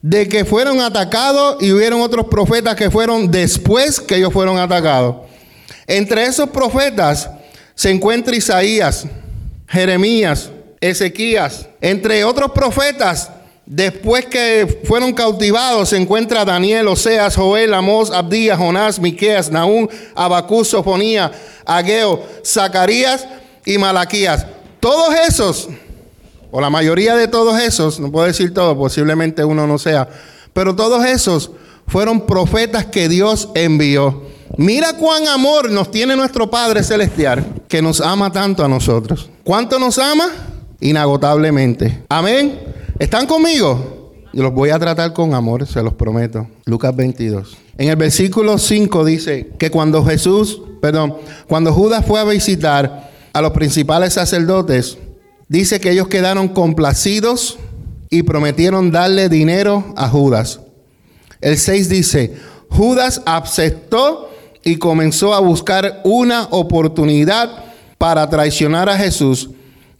de 0.00 0.28
que 0.28 0.44
fueron 0.44 0.80
atacados 0.80 1.60
y 1.60 1.72
hubieron 1.72 2.00
otros 2.00 2.26
profetas 2.26 2.76
que 2.76 2.90
fueron 2.90 3.30
después 3.30 3.98
que 4.00 4.16
ellos 4.16 4.32
fueron 4.32 4.58
atacados. 4.58 5.16
Entre 5.88 6.24
esos 6.24 6.50
profetas 6.50 7.30
se 7.74 7.90
encuentra 7.90 8.36
Isaías, 8.36 9.06
Jeremías, 9.66 10.50
Ezequías. 10.80 11.66
Entre 11.80 12.24
otros 12.24 12.52
profetas 12.52 13.30
Después 13.70 14.24
que 14.24 14.80
fueron 14.84 15.12
cautivados, 15.12 15.90
se 15.90 15.98
encuentra 15.98 16.42
Daniel, 16.42 16.88
Oseas, 16.88 17.36
Joel, 17.36 17.74
Amós, 17.74 18.10
Abdías, 18.10 18.56
Jonás, 18.56 18.98
Miqueas, 18.98 19.50
Naúm, 19.50 19.86
Abacús, 20.14 20.68
Sofonía, 20.68 21.30
Ageo, 21.66 22.24
Zacarías 22.42 23.28
y 23.66 23.76
Malaquías. 23.76 24.46
Todos 24.80 25.14
esos, 25.28 25.68
o 26.50 26.62
la 26.62 26.70
mayoría 26.70 27.14
de 27.14 27.28
todos 27.28 27.60
esos, 27.60 28.00
no 28.00 28.10
puedo 28.10 28.26
decir 28.26 28.54
todo, 28.54 28.74
posiblemente 28.74 29.44
uno 29.44 29.66
no 29.66 29.76
sea, 29.76 30.08
pero 30.54 30.74
todos 30.74 31.04
esos 31.04 31.50
fueron 31.86 32.22
profetas 32.22 32.86
que 32.86 33.06
Dios 33.10 33.50
envió. 33.54 34.22
Mira 34.56 34.94
cuán 34.94 35.28
amor 35.28 35.70
nos 35.70 35.90
tiene 35.90 36.16
nuestro 36.16 36.48
Padre 36.48 36.82
Celestial, 36.82 37.44
que 37.68 37.82
nos 37.82 38.00
ama 38.00 38.32
tanto 38.32 38.64
a 38.64 38.68
nosotros. 38.68 39.28
¿Cuánto 39.44 39.78
nos 39.78 39.98
ama? 39.98 40.30
Inagotablemente. 40.80 42.04
Amén. 42.08 42.77
¿Están 42.98 43.26
conmigo? 43.26 44.12
Yo 44.32 44.42
los 44.42 44.52
voy 44.52 44.70
a 44.70 44.78
tratar 44.78 45.12
con 45.12 45.32
amor, 45.32 45.68
se 45.68 45.80
los 45.84 45.94
prometo. 45.94 46.48
Lucas 46.64 46.96
22. 46.96 47.56
En 47.78 47.90
el 47.90 47.94
versículo 47.94 48.58
5 48.58 49.04
dice 49.04 49.52
que 49.56 49.70
cuando 49.70 50.04
Jesús, 50.04 50.60
perdón, 50.80 51.14
cuando 51.46 51.72
Judas 51.72 52.04
fue 52.04 52.18
a 52.18 52.24
visitar 52.24 53.12
a 53.32 53.40
los 53.40 53.52
principales 53.52 54.14
sacerdotes, 54.14 54.98
dice 55.46 55.78
que 55.78 55.92
ellos 55.92 56.08
quedaron 56.08 56.48
complacidos 56.48 57.56
y 58.10 58.24
prometieron 58.24 58.90
darle 58.90 59.28
dinero 59.28 59.94
a 59.96 60.08
Judas. 60.08 60.58
El 61.40 61.56
6 61.56 61.88
dice, 61.88 62.34
Judas 62.68 63.22
aceptó 63.26 64.28
y 64.64 64.78
comenzó 64.78 65.34
a 65.34 65.40
buscar 65.40 66.00
una 66.02 66.48
oportunidad 66.50 67.64
para 67.96 68.28
traicionar 68.28 68.88
a 68.88 68.98
Jesús, 68.98 69.50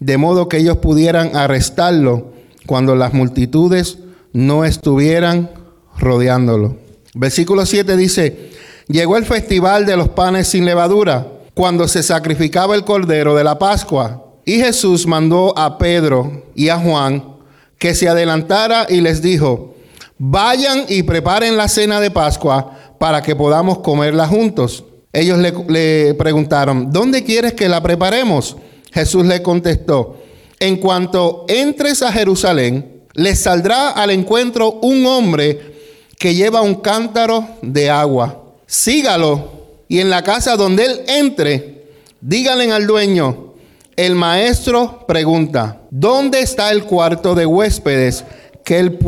de 0.01 0.19
modo 0.19 0.49
que 0.49 0.57
ellos 0.57 0.79
pudieran 0.79 1.37
arrestarlo 1.37 2.38
cuando 2.69 2.95
las 2.95 3.15
multitudes 3.15 3.97
no 4.35 4.67
estuvieran 4.67 5.51
rodeándolo. 5.99 6.77
Versículo 7.15 7.65
7 7.65 7.97
dice, 7.97 8.51
llegó 8.89 9.17
el 9.17 9.25
festival 9.25 9.87
de 9.87 9.97
los 9.97 10.11
panes 10.11 10.49
sin 10.49 10.67
levadura, 10.67 11.27
cuando 11.55 11.89
se 11.89 12.03
sacrificaba 12.03 12.75
el 12.75 12.85
cordero 12.85 13.35
de 13.35 13.43
la 13.43 13.59
Pascua. 13.59 14.23
Y 14.45 14.59
Jesús 14.59 15.07
mandó 15.07 15.59
a 15.59 15.79
Pedro 15.79 16.45
y 16.55 16.69
a 16.69 16.77
Juan 16.77 17.37
que 17.79 17.95
se 17.95 18.07
adelantara 18.07 18.87
y 18.87 19.01
les 19.01 19.23
dijo, 19.23 19.75
vayan 20.19 20.85
y 20.91 21.05
preparen 21.05 21.57
la 21.57 21.69
cena 21.69 22.01
de 22.01 22.11
Pascua 22.11 22.95
para 22.99 23.23
que 23.23 23.35
podamos 23.35 23.79
comerla 23.79 24.29
juntos. 24.29 24.85
Ellos 25.15 25.39
le, 25.39 25.55
le 25.69 26.13
preguntaron, 26.15 26.93
¿dónde 26.93 27.25
quieres 27.25 27.55
que 27.55 27.67
la 27.67 27.83
preparemos? 27.83 28.59
Jesús 28.93 29.25
le 29.25 29.43
contestó, 29.43 30.18
en 30.61 30.77
cuanto 30.77 31.45
entres 31.49 32.03
a 32.03 32.13
Jerusalén, 32.13 33.03
les 33.15 33.41
saldrá 33.41 33.91
al 33.91 34.11
encuentro 34.11 34.79
un 34.83 35.07
hombre 35.07 35.75
que 36.19 36.35
lleva 36.35 36.63
un 36.63 36.77
cántaro 36.77 37.47
de 37.63 37.91
agua. 37.91 38.45
Sígalo 38.67 39.59
y 39.89 40.01
en 40.01 40.11
la 40.11 40.23
casa 40.23 40.57
donde 40.57 40.85
él 40.85 41.01
entre, 41.09 41.85
díganle 42.21 42.71
al 42.73 42.87
dueño, 42.87 43.55
el 43.97 44.15
maestro 44.15 45.05
pregunta, 45.09 45.81
¿dónde 45.91 46.41
está 46.41 46.71
el 46.71 46.85
cuarto 46.85 47.35
de 47.35 47.47
huéspedes 47.47 48.25
que 48.65 48.79
él 48.79 48.99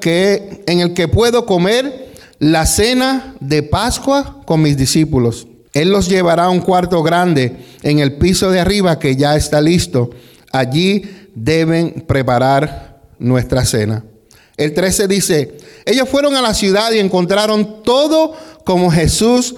que, 0.00 0.62
en 0.66 0.80
el 0.80 0.92
que 0.92 1.08
puedo 1.08 1.46
comer 1.46 2.12
la 2.38 2.66
cena 2.66 3.34
de 3.40 3.62
Pascua 3.62 4.42
con 4.44 4.60
mis 4.60 4.76
discípulos? 4.76 5.46
Él 5.72 5.90
los 5.90 6.08
llevará 6.08 6.44
a 6.44 6.50
un 6.50 6.60
cuarto 6.60 7.02
grande 7.02 7.56
en 7.82 8.00
el 8.00 8.16
piso 8.16 8.50
de 8.50 8.60
arriba 8.60 8.98
que 8.98 9.16
ya 9.16 9.34
está 9.36 9.60
listo 9.60 10.10
allí 10.54 11.02
deben 11.34 12.04
preparar 12.06 13.00
nuestra 13.18 13.64
cena. 13.64 14.04
El 14.56 14.72
13 14.72 15.08
dice, 15.08 15.58
ellos 15.84 16.08
fueron 16.08 16.36
a 16.36 16.42
la 16.42 16.54
ciudad 16.54 16.92
y 16.92 17.00
encontraron 17.00 17.82
todo 17.82 18.34
como 18.64 18.90
Jesús 18.90 19.56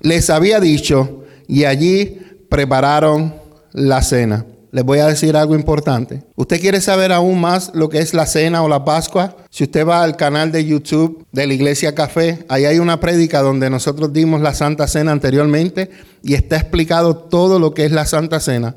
les 0.00 0.30
había 0.30 0.58
dicho 0.58 1.24
y 1.46 1.64
allí 1.64 2.18
prepararon 2.48 3.34
la 3.72 4.02
cena. 4.02 4.46
Les 4.72 4.84
voy 4.84 5.00
a 5.00 5.08
decir 5.08 5.36
algo 5.36 5.54
importante. 5.54 6.22
¿Usted 6.36 6.60
quiere 6.60 6.80
saber 6.80 7.12
aún 7.12 7.40
más 7.40 7.72
lo 7.74 7.88
que 7.88 7.98
es 7.98 8.14
la 8.14 8.24
cena 8.24 8.62
o 8.62 8.68
la 8.68 8.84
Pascua? 8.84 9.36
Si 9.50 9.64
usted 9.64 9.86
va 9.86 10.02
al 10.02 10.16
canal 10.16 10.52
de 10.52 10.64
YouTube 10.64 11.26
de 11.32 11.46
la 11.46 11.54
Iglesia 11.54 11.94
Café, 11.94 12.46
ahí 12.48 12.64
hay 12.64 12.78
una 12.78 13.00
prédica 13.00 13.42
donde 13.42 13.68
nosotros 13.68 14.12
dimos 14.12 14.40
la 14.40 14.54
Santa 14.54 14.86
Cena 14.86 15.10
anteriormente 15.10 15.90
y 16.22 16.34
está 16.34 16.56
explicado 16.56 17.16
todo 17.16 17.58
lo 17.58 17.74
que 17.74 17.84
es 17.84 17.90
la 17.90 18.06
Santa 18.06 18.38
Cena. 18.38 18.76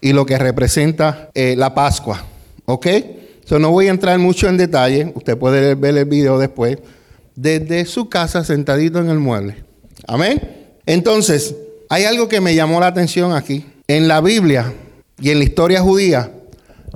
Y 0.00 0.12
lo 0.12 0.26
que 0.26 0.38
representa 0.38 1.30
eh, 1.34 1.54
la 1.56 1.74
Pascua. 1.74 2.24
¿Ok? 2.66 2.86
So, 3.44 3.58
no 3.58 3.70
voy 3.70 3.86
a 3.86 3.90
entrar 3.90 4.18
mucho 4.18 4.48
en 4.48 4.58
detalle, 4.58 5.12
usted 5.14 5.38
puede 5.38 5.74
ver 5.74 5.96
el 5.96 6.04
video 6.04 6.38
después, 6.38 6.78
desde 7.34 7.86
su 7.86 8.08
casa 8.08 8.44
sentadito 8.44 8.98
en 8.98 9.08
el 9.08 9.18
mueble. 9.18 9.64
Amén. 10.06 10.76
Entonces, 10.84 11.54
hay 11.88 12.04
algo 12.04 12.28
que 12.28 12.40
me 12.40 12.54
llamó 12.54 12.80
la 12.80 12.88
atención 12.88 13.32
aquí. 13.32 13.64
En 13.86 14.06
la 14.06 14.20
Biblia 14.20 14.74
y 15.20 15.30
en 15.30 15.38
la 15.38 15.44
historia 15.44 15.80
judía, 15.80 16.30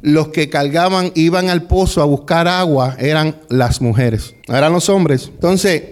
los 0.03 0.29
que 0.29 0.51
cargaban, 0.51 1.13
iban 1.15 1.49
al 1.49 1.63
pozo 1.63 2.03
a 2.03 2.07
buscar 2.07 2.49
agua, 2.49 2.97
eran 2.99 3.37
las 3.49 3.81
mujeres, 3.81 4.35
no 4.49 4.57
eran 4.57 4.73
los 4.73 4.89
hombres. 4.89 5.31
Entonces, 5.33 5.83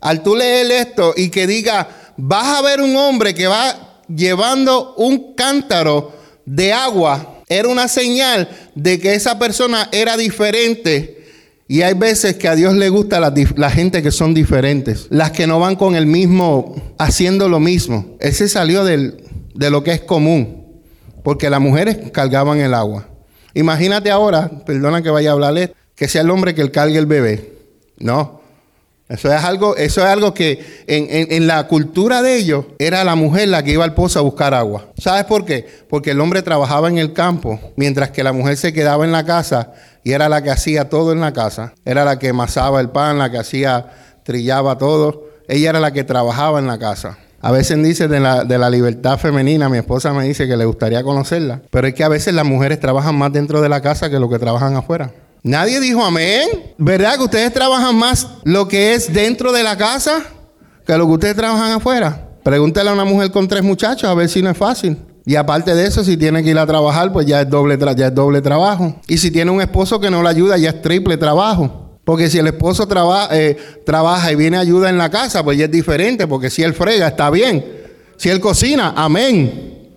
al 0.00 0.22
tú 0.22 0.36
leer 0.36 0.70
esto 0.70 1.14
y 1.16 1.30
que 1.30 1.46
diga, 1.46 1.88
vas 2.16 2.58
a 2.58 2.62
ver 2.62 2.80
un 2.80 2.94
hombre 2.96 3.34
que 3.34 3.46
va 3.46 4.02
llevando 4.08 4.94
un 4.96 5.34
cántaro 5.34 6.12
de 6.46 6.72
agua, 6.72 7.42
era 7.48 7.68
una 7.68 7.88
señal 7.88 8.48
de 8.74 8.98
que 8.98 9.14
esa 9.14 9.38
persona 9.38 9.88
era 9.92 10.16
diferente. 10.16 11.24
Y 11.68 11.82
hay 11.82 11.94
veces 11.94 12.36
que 12.36 12.48
a 12.48 12.54
Dios 12.54 12.74
le 12.74 12.88
gusta 12.88 13.18
la, 13.20 13.70
gente 13.70 14.02
que 14.02 14.12
son 14.12 14.34
diferentes, 14.34 15.08
las 15.10 15.32
que 15.32 15.48
no 15.48 15.58
van 15.58 15.74
con 15.74 15.96
el 15.96 16.06
mismo, 16.06 16.76
haciendo 16.96 17.48
lo 17.48 17.58
mismo. 17.58 18.16
Ese 18.20 18.48
salió 18.48 18.84
de 18.84 19.70
lo 19.70 19.82
que 19.82 19.92
es 19.92 20.00
común, 20.00 20.80
porque 21.24 21.50
las 21.50 21.60
mujeres 21.60 21.98
cargaban 22.12 22.60
el 22.60 22.72
agua. 22.72 23.08
Imagínate 23.52 24.10
ahora, 24.10 24.50
perdona 24.64 25.02
que 25.02 25.10
vaya 25.10 25.30
a 25.30 25.32
hablarle, 25.32 25.74
que 25.96 26.08
sea 26.08 26.20
el 26.20 26.30
hombre 26.30 26.54
que 26.54 26.70
cargue 26.70 26.98
el 26.98 27.06
bebé. 27.06 27.52
No. 27.98 28.42
Eso 29.08 29.32
es 29.32 29.44
algo, 29.44 29.76
eso 29.76 30.00
es 30.00 30.06
algo 30.08 30.34
que 30.34 30.84
en, 30.88 31.46
la 31.46 31.68
cultura 31.68 32.22
de 32.22 32.36
ellos 32.36 32.64
era 32.78 33.04
la 33.04 33.14
mujer 33.14 33.48
la 33.48 33.62
que 33.62 33.70
iba 33.70 33.84
al 33.84 33.94
pozo 33.94 34.18
a 34.18 34.22
buscar 34.22 34.52
agua. 34.52 34.88
¿Sabes 34.98 35.24
por 35.24 35.44
qué? 35.44 35.64
Porque 35.88 36.10
el 36.10 36.20
hombre 36.20 36.42
trabajaba 36.42 36.88
en 36.88 36.98
el 36.98 37.12
campo, 37.12 37.60
mientras 37.76 38.10
que 38.10 38.24
la 38.24 38.32
mujer 38.32 38.56
se 38.56 38.72
quedaba 38.72 39.04
en 39.04 39.12
la 39.12 39.24
casa 39.24 39.72
y 40.02 40.12
era 40.12 40.28
la 40.28 40.42
que 40.42 40.50
hacía 40.50 40.88
todo 40.88 41.12
en 41.12 41.20
la 41.20 41.32
casa. 41.32 41.72
Era 41.84 42.04
la 42.04 42.18
que 42.18 42.30
amasaba 42.30 42.80
el 42.80 42.90
pan, 42.90 43.18
la 43.18 43.30
que 43.30 43.38
hacía, 43.38 43.92
trillaba 44.24 44.76
todo. 44.76 45.28
Ella 45.46 45.70
era 45.70 45.78
la 45.80 45.92
que 45.92 46.02
trabajaba 46.02 46.58
en 46.58 46.66
la 46.66 46.78
casa. 46.78 47.16
A 47.40 47.52
veces 47.52 47.80
dice 47.80 48.08
de 48.08 48.18
la, 48.18 48.42
de 48.42 48.58
la 48.58 48.70
libertad 48.70 49.18
femenina, 49.18 49.68
mi 49.68 49.78
esposa 49.78 50.12
me 50.12 50.24
dice 50.24 50.48
que 50.48 50.56
le 50.56 50.64
gustaría 50.64 51.04
conocerla, 51.04 51.60
pero 51.70 51.86
es 51.86 51.94
que 51.94 52.02
a 52.02 52.08
veces 52.08 52.34
las 52.34 52.44
mujeres 52.44 52.80
trabajan 52.80 53.16
más 53.16 53.32
dentro 53.32 53.60
de 53.60 53.68
la 53.68 53.82
casa 53.82 54.10
que 54.10 54.18
lo 54.18 54.28
que 54.28 54.40
trabajan 54.40 54.74
afuera. 54.74 55.12
Nadie 55.46 55.78
dijo 55.78 56.04
amén. 56.04 56.74
¿Verdad 56.76 57.18
que 57.18 57.22
ustedes 57.22 57.52
trabajan 57.52 57.94
más 57.94 58.26
lo 58.42 58.66
que 58.66 58.94
es 58.94 59.12
dentro 59.12 59.52
de 59.52 59.62
la 59.62 59.76
casa 59.76 60.24
que 60.84 60.98
lo 60.98 61.06
que 61.06 61.12
ustedes 61.12 61.36
trabajan 61.36 61.70
afuera? 61.70 62.30
Pregúntale 62.42 62.90
a 62.90 62.92
una 62.92 63.04
mujer 63.04 63.30
con 63.30 63.46
tres 63.46 63.62
muchachos 63.62 64.10
a 64.10 64.14
ver 64.14 64.28
si 64.28 64.42
no 64.42 64.50
es 64.50 64.58
fácil. 64.58 64.96
Y 65.24 65.36
aparte 65.36 65.72
de 65.72 65.86
eso, 65.86 66.02
si 66.02 66.16
tiene 66.16 66.42
que 66.42 66.50
ir 66.50 66.58
a 66.58 66.66
trabajar, 66.66 67.12
pues 67.12 67.26
ya 67.26 67.42
es 67.42 67.48
doble, 67.48 67.78
ya 67.96 68.08
es 68.08 68.14
doble 68.14 68.40
trabajo. 68.40 68.96
Y 69.06 69.18
si 69.18 69.30
tiene 69.30 69.52
un 69.52 69.60
esposo 69.60 70.00
que 70.00 70.10
no 70.10 70.20
le 70.20 70.28
ayuda, 70.30 70.58
ya 70.58 70.70
es 70.70 70.82
triple 70.82 71.16
trabajo. 71.16 71.96
Porque 72.04 72.28
si 72.28 72.38
el 72.38 72.48
esposo 72.48 72.88
eh, 73.30 73.56
trabaja 73.86 74.32
y 74.32 74.34
viene 74.34 74.56
ayuda 74.56 74.90
en 74.90 74.98
la 74.98 75.10
casa, 75.10 75.44
pues 75.44 75.58
ya 75.58 75.66
es 75.66 75.70
diferente, 75.70 76.26
porque 76.26 76.50
si 76.50 76.64
él 76.64 76.74
frega, 76.74 77.06
está 77.06 77.30
bien. 77.30 77.64
Si 78.16 78.30
él 78.30 78.40
cocina, 78.40 78.94
amén. 78.96 79.92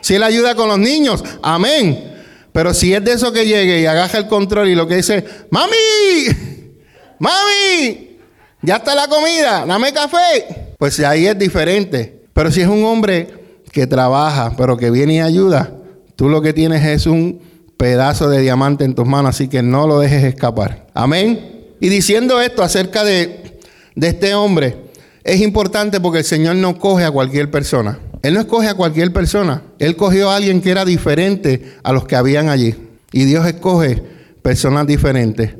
Si 0.00 0.16
él 0.16 0.22
ayuda 0.24 0.56
con 0.56 0.68
los 0.68 0.80
niños, 0.80 1.22
amén. 1.42 2.09
Pero 2.52 2.74
si 2.74 2.92
es 2.92 3.04
de 3.04 3.12
eso 3.12 3.32
que 3.32 3.46
llegue 3.46 3.80
y 3.80 3.86
agaja 3.86 4.18
el 4.18 4.26
control 4.26 4.68
y 4.68 4.74
lo 4.74 4.86
que 4.86 4.96
dice, 4.96 5.24
mami, 5.50 5.76
mami, 7.18 8.18
ya 8.62 8.76
está 8.76 8.94
la 8.94 9.06
comida, 9.08 9.64
dame 9.66 9.92
café, 9.92 10.74
pues 10.78 10.98
ahí 11.00 11.26
es 11.26 11.38
diferente. 11.38 12.22
Pero 12.32 12.50
si 12.50 12.60
es 12.60 12.68
un 12.68 12.84
hombre 12.84 13.28
que 13.70 13.86
trabaja, 13.86 14.54
pero 14.56 14.76
que 14.76 14.90
viene 14.90 15.14
y 15.14 15.20
ayuda, 15.20 15.72
tú 16.16 16.28
lo 16.28 16.42
que 16.42 16.52
tienes 16.52 16.84
es 16.84 17.06
un 17.06 17.40
pedazo 17.76 18.28
de 18.28 18.40
diamante 18.40 18.84
en 18.84 18.94
tus 18.94 19.06
manos, 19.06 19.30
así 19.36 19.48
que 19.48 19.62
no 19.62 19.86
lo 19.86 20.00
dejes 20.00 20.24
escapar. 20.24 20.86
Amén. 20.92 21.68
Y 21.80 21.88
diciendo 21.88 22.40
esto 22.40 22.62
acerca 22.62 23.04
de, 23.04 23.58
de 23.94 24.08
este 24.08 24.34
hombre, 24.34 24.76
es 25.24 25.40
importante 25.40 26.00
porque 26.00 26.18
el 26.18 26.24
Señor 26.24 26.56
no 26.56 26.78
coge 26.78 27.04
a 27.04 27.10
cualquier 27.10 27.50
persona. 27.50 27.98
Él 28.22 28.34
no 28.34 28.40
escoge 28.40 28.68
a 28.68 28.74
cualquier 28.74 29.12
persona. 29.12 29.62
Él 29.78 29.96
cogió 29.96 30.30
a 30.30 30.36
alguien 30.36 30.60
que 30.60 30.70
era 30.70 30.84
diferente 30.84 31.74
a 31.82 31.92
los 31.92 32.04
que 32.04 32.16
habían 32.16 32.48
allí. 32.48 32.74
Y 33.12 33.24
Dios 33.24 33.46
escoge 33.46 34.02
personas 34.42 34.86
diferentes. 34.86 35.52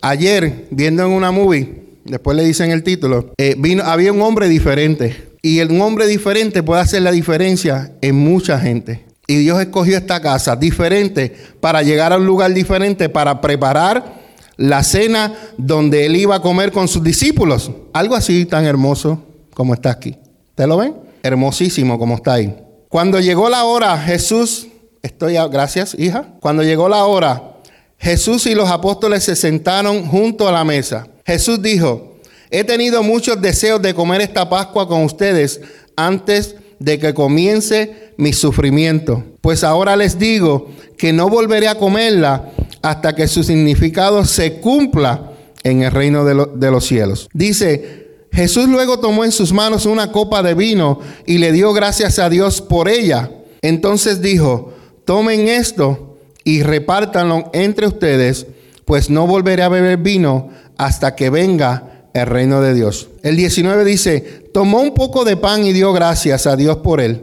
Ayer, 0.00 0.66
viendo 0.70 1.04
en 1.04 1.12
una 1.12 1.30
movie, 1.30 1.84
después 2.04 2.36
le 2.36 2.44
dicen 2.44 2.70
el 2.70 2.82
título, 2.82 3.32
eh, 3.38 3.54
vino, 3.58 3.84
había 3.84 4.12
un 4.12 4.22
hombre 4.22 4.48
diferente. 4.48 5.34
Y 5.40 5.60
el, 5.60 5.80
hombre 5.80 6.06
diferente 6.06 6.62
puede 6.62 6.82
hacer 6.82 7.02
la 7.02 7.12
diferencia 7.12 7.92
en 8.00 8.16
mucha 8.16 8.58
gente. 8.58 9.04
Y 9.26 9.36
Dios 9.36 9.60
escogió 9.60 9.96
esta 9.96 10.20
casa 10.20 10.56
diferente 10.56 11.34
para 11.60 11.82
llegar 11.82 12.12
a 12.12 12.18
un 12.18 12.26
lugar 12.26 12.52
diferente, 12.52 13.08
para 13.08 13.40
preparar 13.40 14.22
la 14.56 14.82
cena 14.82 15.32
donde 15.56 16.06
él 16.06 16.16
iba 16.16 16.36
a 16.36 16.42
comer 16.42 16.72
con 16.72 16.88
sus 16.88 17.02
discípulos. 17.02 17.70
Algo 17.92 18.14
así 18.14 18.44
tan 18.44 18.64
hermoso 18.64 19.22
como 19.54 19.74
está 19.74 19.90
aquí. 19.90 20.16
¿Te 20.54 20.66
lo 20.66 20.76
ven? 20.76 21.03
Hermosísimo 21.24 21.98
como 21.98 22.16
está 22.16 22.34
ahí. 22.34 22.54
Cuando 22.90 23.18
llegó 23.18 23.48
la 23.48 23.64
hora, 23.64 23.96
Jesús, 23.98 24.68
estoy, 25.02 25.36
gracias 25.50 25.96
hija, 25.98 26.34
cuando 26.38 26.62
llegó 26.62 26.86
la 26.88 27.06
hora, 27.06 27.54
Jesús 27.98 28.46
y 28.46 28.54
los 28.54 28.68
apóstoles 28.68 29.24
se 29.24 29.34
sentaron 29.34 30.06
junto 30.06 30.46
a 30.46 30.52
la 30.52 30.64
mesa. 30.64 31.08
Jesús 31.24 31.62
dijo, 31.62 32.18
he 32.50 32.62
tenido 32.62 33.02
muchos 33.02 33.40
deseos 33.40 33.80
de 33.80 33.94
comer 33.94 34.20
esta 34.20 34.50
Pascua 34.50 34.86
con 34.86 35.02
ustedes 35.02 35.62
antes 35.96 36.56
de 36.78 36.98
que 36.98 37.14
comience 37.14 38.12
mi 38.18 38.34
sufrimiento. 38.34 39.24
Pues 39.40 39.64
ahora 39.64 39.96
les 39.96 40.18
digo 40.18 40.68
que 40.98 41.14
no 41.14 41.30
volveré 41.30 41.68
a 41.68 41.78
comerla 41.78 42.50
hasta 42.82 43.14
que 43.16 43.28
su 43.28 43.42
significado 43.42 44.26
se 44.26 44.60
cumpla 44.60 45.32
en 45.62 45.82
el 45.82 45.90
reino 45.90 46.26
de, 46.26 46.46
de 46.54 46.70
los 46.70 46.84
cielos. 46.84 47.30
Dice, 47.32 48.03
Jesús 48.34 48.68
luego 48.68 48.98
tomó 48.98 49.24
en 49.24 49.30
sus 49.30 49.52
manos 49.52 49.86
una 49.86 50.10
copa 50.10 50.42
de 50.42 50.54
vino 50.54 50.98
y 51.24 51.38
le 51.38 51.52
dio 51.52 51.72
gracias 51.72 52.18
a 52.18 52.28
Dios 52.28 52.60
por 52.60 52.88
ella. 52.88 53.30
Entonces 53.62 54.20
dijo, 54.20 54.72
tomen 55.04 55.46
esto 55.48 56.16
y 56.42 56.62
repártanlo 56.62 57.50
entre 57.52 57.86
ustedes, 57.86 58.46
pues 58.84 59.08
no 59.08 59.28
volveré 59.28 59.62
a 59.62 59.68
beber 59.68 59.98
vino 59.98 60.50
hasta 60.76 61.14
que 61.14 61.30
venga 61.30 62.08
el 62.12 62.26
reino 62.26 62.60
de 62.60 62.74
Dios. 62.74 63.08
El 63.22 63.36
19 63.36 63.84
dice, 63.84 64.20
tomó 64.52 64.80
un 64.80 64.94
poco 64.94 65.24
de 65.24 65.36
pan 65.36 65.64
y 65.64 65.72
dio 65.72 65.92
gracias 65.92 66.48
a 66.48 66.56
Dios 66.56 66.78
por 66.78 67.00
él. 67.00 67.22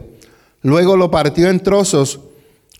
Luego 0.62 0.96
lo 0.96 1.10
partió 1.10 1.50
en 1.50 1.60
trozos, 1.60 2.20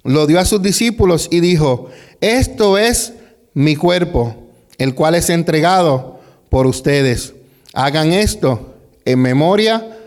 lo 0.05 0.27
dio 0.27 0.41
a 0.41 0.47
sus 0.47 0.63
discípulos 0.63 1.29
y 1.31 1.41
dijo, 1.41 1.91
esto 2.23 2.79
es 2.79 3.13
mi 3.53 3.77
cuerpo, 3.77 4.37
el 4.79 4.95
cual 4.95 5.17
es 5.17 5.29
entregado 5.29 6.19
por 6.49 6.67
ustedes. 6.67 7.35
Hagan 7.73 8.13
esto 8.13 8.75
en 9.05 9.21
memoria 9.21 9.99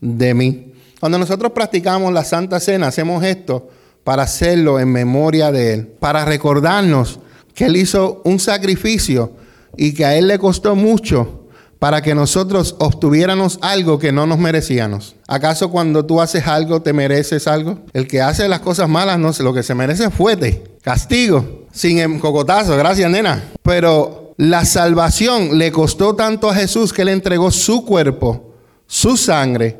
de 0.00 0.34
mí. 0.34 0.72
Cuando 1.00 1.18
nosotros 1.18 1.52
practicamos 1.52 2.12
la 2.12 2.24
Santa 2.24 2.60
Cena, 2.60 2.88
hacemos 2.88 3.24
esto 3.24 3.68
para 4.04 4.22
hacerlo 4.22 4.78
en 4.78 4.90
memoria 4.92 5.50
de 5.50 5.74
Él, 5.74 5.86
para 5.86 6.24
recordarnos 6.24 7.20
que 7.54 7.66
Él 7.66 7.76
hizo 7.76 8.22
un 8.24 8.38
sacrificio 8.38 9.32
y 9.76 9.94
que 9.94 10.04
a 10.04 10.16
Él 10.16 10.28
le 10.28 10.38
costó 10.38 10.76
mucho 10.76 11.46
para 11.78 12.00
que 12.00 12.14
nosotros 12.14 12.76
obtuviéramos 12.78 13.58
algo 13.60 13.98
que 13.98 14.12
no 14.12 14.26
nos 14.26 14.38
merecíamos. 14.38 15.16
¿Acaso 15.26 15.70
cuando 15.70 16.06
tú 16.06 16.20
haces 16.20 16.46
algo 16.46 16.80
te 16.80 16.92
mereces 16.92 17.46
algo? 17.46 17.80
El 17.92 18.06
que 18.06 18.22
hace 18.22 18.48
las 18.48 18.60
cosas 18.60 18.88
malas 18.88 19.18
no 19.18 19.32
sé, 19.32 19.42
lo 19.42 19.52
que 19.52 19.62
se 19.62 19.74
merece 19.74 20.04
es 20.04 20.14
fuerte, 20.14 20.64
castigo, 20.82 21.66
sin 21.72 22.18
cocotazo, 22.18 22.76
gracias 22.76 23.10
nena. 23.10 23.42
Pero 23.62 24.25
la 24.36 24.64
salvación 24.64 25.58
le 25.58 25.72
costó 25.72 26.14
tanto 26.14 26.50
a 26.50 26.54
Jesús 26.54 26.92
que 26.92 27.04
le 27.04 27.12
entregó 27.12 27.50
su 27.50 27.84
cuerpo, 27.84 28.54
su 28.86 29.16
sangre 29.16 29.78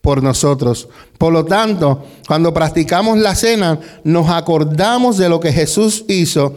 por 0.00 0.22
nosotros. 0.22 0.88
Por 1.18 1.32
lo 1.32 1.44
tanto, 1.44 2.04
cuando 2.26 2.54
practicamos 2.54 3.18
la 3.18 3.34
cena, 3.34 3.78
nos 4.04 4.30
acordamos 4.30 5.18
de 5.18 5.28
lo 5.28 5.40
que 5.40 5.52
Jesús 5.52 6.04
hizo. 6.08 6.56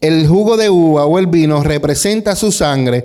El 0.00 0.26
jugo 0.26 0.56
de 0.56 0.70
uva 0.70 1.04
o 1.04 1.18
el 1.18 1.26
vino 1.26 1.62
representa 1.62 2.34
su 2.34 2.50
sangre 2.50 3.04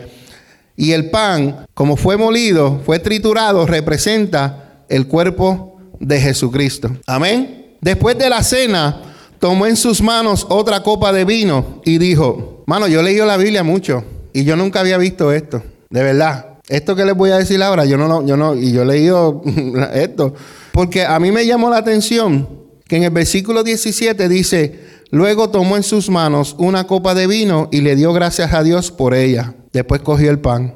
y 0.78 0.92
el 0.92 1.10
pan, 1.10 1.68
como 1.74 1.96
fue 1.96 2.18
molido, 2.18 2.82
fue 2.86 3.00
triturado, 3.00 3.66
representa 3.66 4.84
el 4.90 5.08
cuerpo 5.08 5.78
de 6.00 6.20
Jesucristo. 6.20 6.90
Amén. 7.06 7.76
Después 7.82 8.18
de 8.18 8.30
la 8.30 8.44
cena, 8.44 9.02
tomó 9.40 9.68
en 9.68 9.76
sus 9.76 10.02
manos 10.02 10.46
otra 10.50 10.82
copa 10.82 11.14
de 11.14 11.24
vino 11.24 11.82
y 11.86 11.98
dijo, 11.98 12.55
mano, 12.66 12.88
yo 12.88 13.02
leí 13.02 13.18
la 13.18 13.38
Biblia 13.38 13.64
mucho 13.64 14.04
y 14.34 14.44
yo 14.44 14.56
nunca 14.56 14.80
había 14.82 14.98
visto 14.98 15.32
esto, 15.32 15.64
de 15.90 16.04
verdad. 16.04 16.60
Esto 16.68 16.96
que 16.96 17.06
les 17.06 17.16
voy 17.16 17.30
a 17.30 17.38
decir 17.38 17.62
ahora, 17.62 17.86
yo 17.86 17.98
no, 17.98 18.26
yo 18.26 18.38
no, 18.38 18.56
y 18.56 18.72
yo 18.72 18.82
he 18.82 18.86
leído 18.86 19.44
esto, 19.94 20.34
porque 20.72 21.06
a 21.06 21.20
mí 21.20 21.32
me 21.32 21.46
llamó 21.46 21.70
la 21.70 21.78
atención 21.78 22.48
que 22.88 22.98
en 22.98 23.04
el 23.04 23.12
versículo 23.12 23.64
17 23.64 24.28
dice, 24.30 24.80
luego 25.12 25.50
tomó 25.50 25.76
en 25.76 25.84
sus 25.84 26.10
manos 26.10 26.56
una 26.58 26.86
copa 26.88 27.16
de 27.16 27.28
vino 27.28 27.70
y 27.72 27.82
le 27.82 27.96
dio 27.96 28.14
gracias 28.14 28.54
a 28.54 28.64
Dios 28.64 28.92
por 28.92 29.14
ella. 29.14 29.56
Después 29.74 30.02
cogió 30.02 30.30
el 30.32 30.40
pan. 30.40 30.76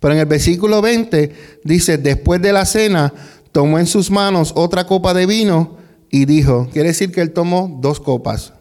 Pero 0.00 0.14
en 0.14 0.20
el 0.20 0.26
versículo 0.26 0.80
20 0.80 1.32
dice, 1.64 1.98
después 1.98 2.40
de 2.40 2.52
la 2.52 2.64
cena, 2.64 3.12
tomó 3.52 3.78
en 3.78 3.86
sus 3.86 4.10
manos 4.10 4.52
otra 4.56 4.86
copa 4.86 5.12
de 5.12 5.26
vino 5.26 5.76
y 6.10 6.24
dijo, 6.24 6.68
quiere 6.72 6.88
decir 6.88 7.12
que 7.12 7.20
él 7.20 7.32
tomó 7.32 7.78
dos 7.80 8.00
copas. 8.00 8.54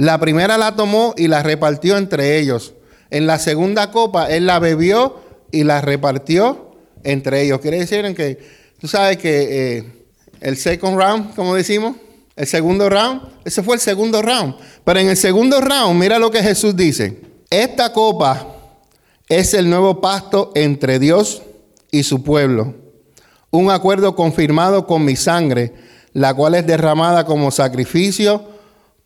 La 0.00 0.18
primera 0.18 0.56
la 0.56 0.76
tomó 0.76 1.12
y 1.18 1.28
la 1.28 1.42
repartió 1.42 1.98
entre 1.98 2.38
ellos. 2.38 2.72
En 3.10 3.26
la 3.26 3.38
segunda 3.38 3.90
copa 3.90 4.30
él 4.30 4.46
la 4.46 4.58
bebió 4.58 5.20
y 5.50 5.62
la 5.62 5.82
repartió 5.82 6.70
entre 7.04 7.42
ellos. 7.42 7.60
Quiere 7.60 7.80
decir 7.80 8.14
que, 8.14 8.38
tú 8.80 8.88
sabes 8.88 9.18
que 9.18 9.76
eh, 9.76 9.92
el 10.40 10.56
second 10.56 10.96
round, 10.96 11.34
como 11.34 11.54
decimos, 11.54 11.96
el 12.34 12.46
segundo 12.46 12.88
round, 12.88 13.20
ese 13.44 13.62
fue 13.62 13.74
el 13.74 13.80
segundo 13.82 14.22
round. 14.22 14.54
Pero 14.84 15.00
en 15.00 15.10
el 15.10 15.18
segundo 15.18 15.60
round, 15.60 16.00
mira 16.00 16.18
lo 16.18 16.30
que 16.30 16.42
Jesús 16.42 16.74
dice. 16.74 17.20
Esta 17.50 17.92
copa 17.92 18.56
es 19.28 19.52
el 19.52 19.68
nuevo 19.68 20.00
pacto 20.00 20.50
entre 20.54 20.98
Dios 20.98 21.42
y 21.90 22.04
su 22.04 22.22
pueblo. 22.22 22.74
Un 23.50 23.70
acuerdo 23.70 24.16
confirmado 24.16 24.86
con 24.86 25.04
mi 25.04 25.16
sangre, 25.16 25.74
la 26.14 26.32
cual 26.32 26.54
es 26.54 26.66
derramada 26.66 27.26
como 27.26 27.50
sacrificio 27.50 28.59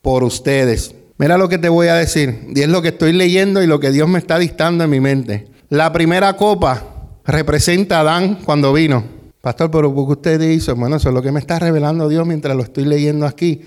por 0.04 0.22
ustedes. 0.22 0.94
Mira 1.16 1.38
lo 1.38 1.48
que 1.48 1.56
te 1.56 1.70
voy 1.70 1.88
a 1.88 1.94
decir, 1.94 2.48
y 2.54 2.60
es 2.60 2.68
lo 2.68 2.82
que 2.82 2.88
estoy 2.88 3.14
leyendo 3.14 3.62
y 3.62 3.66
lo 3.66 3.80
que 3.80 3.90
Dios 3.90 4.06
me 4.06 4.18
está 4.18 4.38
dictando 4.38 4.84
en 4.84 4.90
mi 4.90 5.00
mente. 5.00 5.48
La 5.70 5.92
primera 5.92 6.36
copa 6.36 7.08
representa 7.24 7.96
a 7.96 8.00
Adán 8.00 8.38
cuando 8.44 8.74
vino. 8.74 9.02
Pastor, 9.40 9.70
pero 9.70 9.94
¿por 9.94 10.06
qué 10.06 10.12
usted 10.12 10.40
hizo? 10.42 10.76
Bueno, 10.76 10.96
eso 10.96 11.08
es 11.08 11.14
lo 11.14 11.22
que 11.22 11.32
me 11.32 11.40
está 11.40 11.58
revelando 11.58 12.08
Dios 12.08 12.26
mientras 12.26 12.54
lo 12.54 12.62
estoy 12.62 12.84
leyendo 12.84 13.24
aquí. 13.24 13.62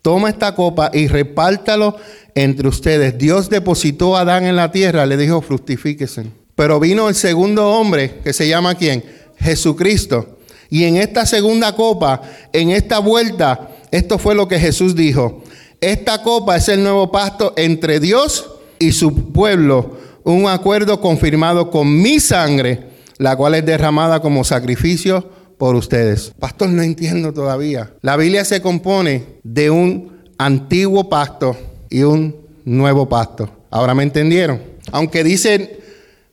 Toma 0.00 0.30
esta 0.30 0.54
copa 0.54 0.90
y 0.92 1.06
repártalo 1.06 1.96
entre 2.34 2.66
ustedes. 2.66 3.18
Dios 3.18 3.50
depositó 3.50 4.16
a 4.16 4.20
Adán 4.20 4.46
en 4.46 4.56
la 4.56 4.72
tierra, 4.72 5.04
le 5.04 5.18
dijo, 5.18 5.42
fructifíquese. 5.42 6.24
Pero 6.54 6.80
vino 6.80 7.10
el 7.10 7.14
segundo 7.14 7.70
hombre, 7.72 8.20
que 8.24 8.32
se 8.32 8.48
llama 8.48 8.74
quién? 8.74 9.04
Jesucristo. 9.38 10.38
Y 10.70 10.84
en 10.84 10.96
esta 10.96 11.26
segunda 11.26 11.76
copa, 11.76 12.22
en 12.54 12.70
esta 12.70 13.00
vuelta, 13.00 13.68
esto 13.90 14.18
fue 14.18 14.34
lo 14.34 14.48
que 14.48 14.58
Jesús 14.58 14.96
dijo. 14.96 15.43
Esta 15.84 16.22
copa 16.22 16.56
es 16.56 16.68
el 16.70 16.82
nuevo 16.82 17.12
pacto 17.12 17.52
entre 17.56 18.00
Dios 18.00 18.50
y 18.78 18.92
su 18.92 19.32
pueblo, 19.32 19.98
un 20.22 20.48
acuerdo 20.48 21.00
confirmado 21.02 21.70
con 21.70 22.00
mi 22.00 22.20
sangre 22.20 22.94
la 23.18 23.36
cual 23.36 23.54
es 23.54 23.66
derramada 23.66 24.20
como 24.20 24.44
sacrificio 24.44 25.28
por 25.58 25.74
ustedes. 25.74 26.32
Pastor, 26.38 26.70
no 26.70 26.82
entiendo 26.82 27.32
todavía. 27.34 27.92
La 28.00 28.16
Biblia 28.16 28.44
se 28.46 28.62
compone 28.62 29.24
de 29.42 29.70
un 29.70 30.22
antiguo 30.38 31.08
pacto 31.10 31.56
y 31.90 32.02
un 32.02 32.34
nuevo 32.64 33.08
pacto. 33.08 33.50
Ahora 33.70 33.94
me 33.94 34.04
entendieron. 34.04 34.62
Aunque 34.90 35.22
dice 35.22 35.80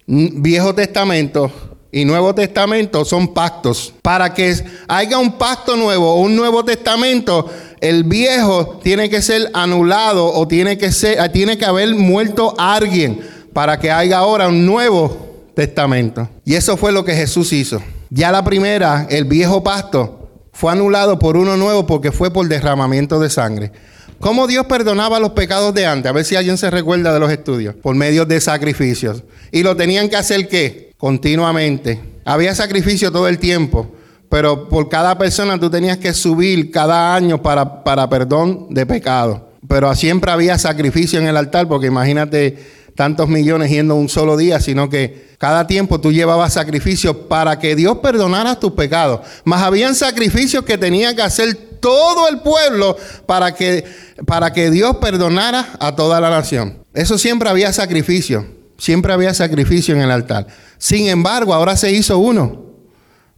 Viejo 0.07 0.73
Testamento 0.73 1.51
y 1.91 2.05
Nuevo 2.05 2.33
Testamento 2.33 3.05
son 3.05 3.33
pactos. 3.33 3.93
Para 4.01 4.33
que 4.33 4.55
haya 4.87 5.17
un 5.17 5.37
pacto 5.37 5.75
nuevo 5.75 6.15
un 6.15 6.35
Nuevo 6.35 6.63
Testamento, 6.63 7.49
el 7.81 8.03
viejo 8.03 8.79
tiene 8.83 9.09
que 9.09 9.21
ser 9.21 9.49
anulado 9.53 10.31
o 10.31 10.47
tiene 10.47 10.77
que 10.77 10.91
ser 10.91 11.29
tiene 11.31 11.57
que 11.57 11.65
haber 11.65 11.93
muerto 11.95 12.53
alguien 12.57 13.21
para 13.53 13.79
que 13.79 13.91
haya 13.91 14.19
ahora 14.19 14.47
un 14.47 14.65
nuevo 14.65 15.49
testamento. 15.55 16.29
Y 16.45 16.53
eso 16.53 16.77
fue 16.77 16.91
lo 16.91 17.03
que 17.03 17.13
Jesús 17.13 17.51
hizo. 17.51 17.81
Ya 18.09 18.31
la 18.31 18.43
primera, 18.43 19.07
el 19.09 19.25
viejo 19.25 19.63
pacto, 19.63 20.29
fue 20.53 20.71
anulado 20.71 21.17
por 21.17 21.37
uno 21.37 21.57
nuevo 21.57 21.87
porque 21.87 22.11
fue 22.11 22.31
por 22.31 22.47
derramamiento 22.47 23.19
de 23.19 23.29
sangre. 23.29 23.71
¿Cómo 24.19 24.45
Dios 24.45 24.67
perdonaba 24.67 25.19
los 25.19 25.31
pecados 25.31 25.73
de 25.73 25.87
antes? 25.87 26.09
A 26.09 26.13
ver 26.13 26.23
si 26.23 26.35
alguien 26.35 26.57
se 26.57 26.69
recuerda 26.69 27.11
de 27.11 27.19
los 27.19 27.31
estudios. 27.31 27.73
Por 27.75 27.95
medio 27.95 28.25
de 28.25 28.39
sacrificios. 28.39 29.23
¿Y 29.51 29.63
lo 29.63 29.75
tenían 29.75 30.09
que 30.09 30.17
hacer 30.17 30.47
qué? 30.47 30.93
Continuamente. 30.97 31.99
Había 32.23 32.53
sacrificio 32.53 33.11
todo 33.11 33.27
el 33.27 33.39
tiempo. 33.39 33.91
Pero 34.31 34.69
por 34.69 34.87
cada 34.87 35.17
persona 35.17 35.59
tú 35.59 35.69
tenías 35.69 35.97
que 35.97 36.13
subir 36.13 36.71
cada 36.71 37.13
año 37.13 37.41
para, 37.41 37.83
para 37.83 38.07
perdón 38.07 38.67
de 38.69 38.85
pecado. 38.85 39.49
Pero 39.67 39.93
siempre 39.93 40.31
había 40.31 40.57
sacrificio 40.57 41.19
en 41.19 41.27
el 41.27 41.35
altar 41.35 41.67
porque 41.67 41.87
imagínate 41.87 42.57
tantos 42.95 43.27
millones 43.27 43.69
yendo 43.69 43.95
un 43.95 44.07
solo 44.07 44.37
día, 44.37 44.61
sino 44.61 44.89
que 44.89 45.31
cada 45.37 45.67
tiempo 45.67 45.99
tú 45.99 46.13
llevabas 46.13 46.53
sacrificios 46.53 47.13
para 47.27 47.59
que 47.59 47.75
Dios 47.75 47.97
perdonara 47.97 48.57
tus 48.57 48.71
pecados. 48.71 49.19
Más 49.43 49.63
habían 49.63 49.95
sacrificios 49.95 50.63
que 50.63 50.77
tenía 50.77 51.13
que 51.13 51.23
hacer 51.23 51.53
todo 51.81 52.29
el 52.29 52.39
pueblo 52.39 52.95
para 53.25 53.53
que, 53.53 53.83
para 54.25 54.53
que 54.53 54.71
Dios 54.71 54.95
perdonara 55.01 55.73
a 55.77 55.93
toda 55.97 56.21
la 56.21 56.29
nación. 56.29 56.85
Eso 56.93 57.17
siempre 57.17 57.49
había 57.49 57.73
sacrificio, 57.73 58.45
siempre 58.77 59.11
había 59.11 59.33
sacrificio 59.33 59.93
en 59.93 59.99
el 59.99 60.11
altar. 60.11 60.47
Sin 60.77 61.07
embargo, 61.07 61.53
ahora 61.53 61.75
se 61.75 61.91
hizo 61.91 62.17
uno. 62.17 62.60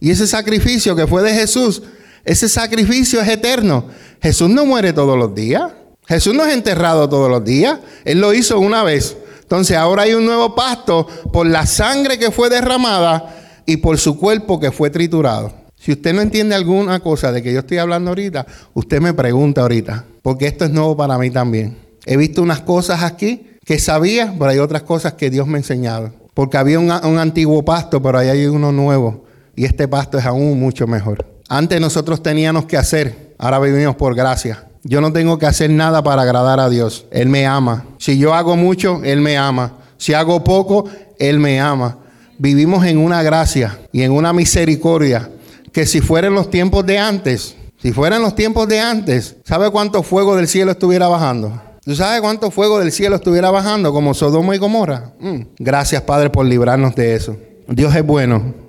Y 0.04 0.10
ese 0.10 0.26
sacrificio 0.26 0.94
que 0.94 1.06
fue 1.06 1.22
de 1.22 1.32
Jesús, 1.32 1.80
ese 2.26 2.46
sacrificio 2.46 3.22
es 3.22 3.28
eterno. 3.30 3.86
Jesús 4.20 4.50
no 4.50 4.66
muere 4.66 4.92
todos 4.92 5.16
los 5.16 5.34
días. 5.34 5.72
Jesús 6.06 6.34
no 6.34 6.44
es 6.44 6.52
enterrado 6.52 7.08
todos 7.08 7.30
los 7.30 7.42
días. 7.42 7.78
Él 8.04 8.20
lo 8.20 8.34
hizo 8.34 8.60
una 8.60 8.82
vez. 8.82 9.16
Entonces 9.40 9.78
ahora 9.78 10.02
hay 10.02 10.12
un 10.12 10.26
nuevo 10.26 10.54
pacto 10.54 11.06
por 11.32 11.46
la 11.46 11.64
sangre 11.64 12.18
que 12.18 12.30
fue 12.30 12.50
derramada 12.50 13.62
y 13.64 13.78
por 13.78 13.96
su 13.96 14.18
cuerpo 14.18 14.60
que 14.60 14.72
fue 14.72 14.90
triturado. 14.90 15.54
Si 15.74 15.92
usted 15.92 16.12
no 16.12 16.20
entiende 16.20 16.54
alguna 16.54 17.00
cosa 17.00 17.32
de 17.32 17.42
que 17.42 17.54
yo 17.54 17.60
estoy 17.60 17.78
hablando 17.78 18.10
ahorita, 18.10 18.46
usted 18.74 19.00
me 19.00 19.14
pregunta 19.14 19.62
ahorita, 19.62 20.04
porque 20.20 20.48
esto 20.48 20.66
es 20.66 20.70
nuevo 20.70 20.94
para 20.98 21.16
mí 21.16 21.30
también. 21.30 21.78
He 22.04 22.18
visto 22.18 22.42
unas 22.42 22.60
cosas 22.60 23.02
aquí 23.02 23.52
que 23.64 23.78
sabía, 23.78 24.34
pero 24.38 24.50
hay 24.50 24.58
otras 24.58 24.82
cosas 24.82 25.14
que 25.14 25.30
Dios 25.30 25.46
me 25.46 25.54
ha 25.54 25.60
enseñado. 25.60 26.12
Porque 26.34 26.58
había 26.58 26.78
un, 26.78 26.90
un 26.90 27.18
antiguo 27.18 27.64
pasto, 27.64 28.02
pero 28.02 28.18
ahí 28.18 28.28
hay 28.28 28.44
uno 28.44 28.70
nuevo. 28.70 29.23
Y 29.56 29.64
este 29.64 29.88
pasto 29.88 30.18
es 30.18 30.24
aún 30.24 30.58
mucho 30.58 30.86
mejor. 30.86 31.26
Antes 31.48 31.80
nosotros 31.80 32.22
teníamos 32.22 32.64
que 32.66 32.76
hacer, 32.76 33.34
ahora 33.38 33.58
vivimos 33.58 33.96
por 33.96 34.14
gracia. 34.14 34.66
Yo 34.82 35.00
no 35.00 35.12
tengo 35.12 35.38
que 35.38 35.46
hacer 35.46 35.70
nada 35.70 36.02
para 36.02 36.22
agradar 36.22 36.60
a 36.60 36.68
Dios. 36.68 37.06
Él 37.10 37.28
me 37.28 37.46
ama. 37.46 37.86
Si 37.98 38.18
yo 38.18 38.34
hago 38.34 38.56
mucho, 38.56 39.00
Él 39.04 39.20
me 39.20 39.38
ama. 39.38 39.78
Si 39.96 40.12
hago 40.12 40.44
poco, 40.44 40.84
Él 41.18 41.38
me 41.38 41.60
ama. 41.60 41.98
Vivimos 42.38 42.84
en 42.84 42.98
una 42.98 43.22
gracia 43.22 43.78
y 43.92 44.02
en 44.02 44.12
una 44.12 44.32
misericordia 44.32 45.30
que 45.72 45.86
si 45.86 46.00
fueran 46.00 46.34
los 46.34 46.50
tiempos 46.50 46.84
de 46.84 46.98
antes, 46.98 47.56
si 47.80 47.92
fueran 47.92 48.22
los 48.22 48.34
tiempos 48.34 48.68
de 48.68 48.80
antes, 48.80 49.36
¿sabe 49.44 49.70
cuánto 49.70 50.02
fuego 50.02 50.36
del 50.36 50.48
cielo 50.48 50.72
estuviera 50.72 51.08
bajando? 51.08 51.60
¿Tú 51.84 51.94
sabes 51.94 52.20
cuánto 52.22 52.50
fuego 52.50 52.78
del 52.78 52.92
cielo 52.92 53.16
estuviera 53.16 53.50
bajando 53.50 53.92
como 53.92 54.14
Sodoma 54.14 54.56
y 54.56 54.58
Gomorra? 54.58 55.12
Mm. 55.20 55.40
Gracias, 55.58 56.00
Padre, 56.02 56.30
por 56.30 56.46
librarnos 56.46 56.94
de 56.94 57.14
eso. 57.14 57.36
Dios 57.68 57.94
es 57.94 58.04
bueno. 58.04 58.63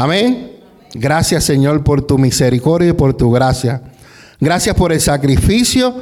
Amén. 0.00 0.52
Gracias, 0.94 1.42
Señor, 1.42 1.82
por 1.82 2.02
tu 2.02 2.18
misericordia 2.18 2.90
y 2.90 2.92
por 2.92 3.14
tu 3.14 3.32
gracia. 3.32 3.82
Gracias 4.38 4.76
por 4.76 4.92
el 4.92 5.00
sacrificio 5.00 5.92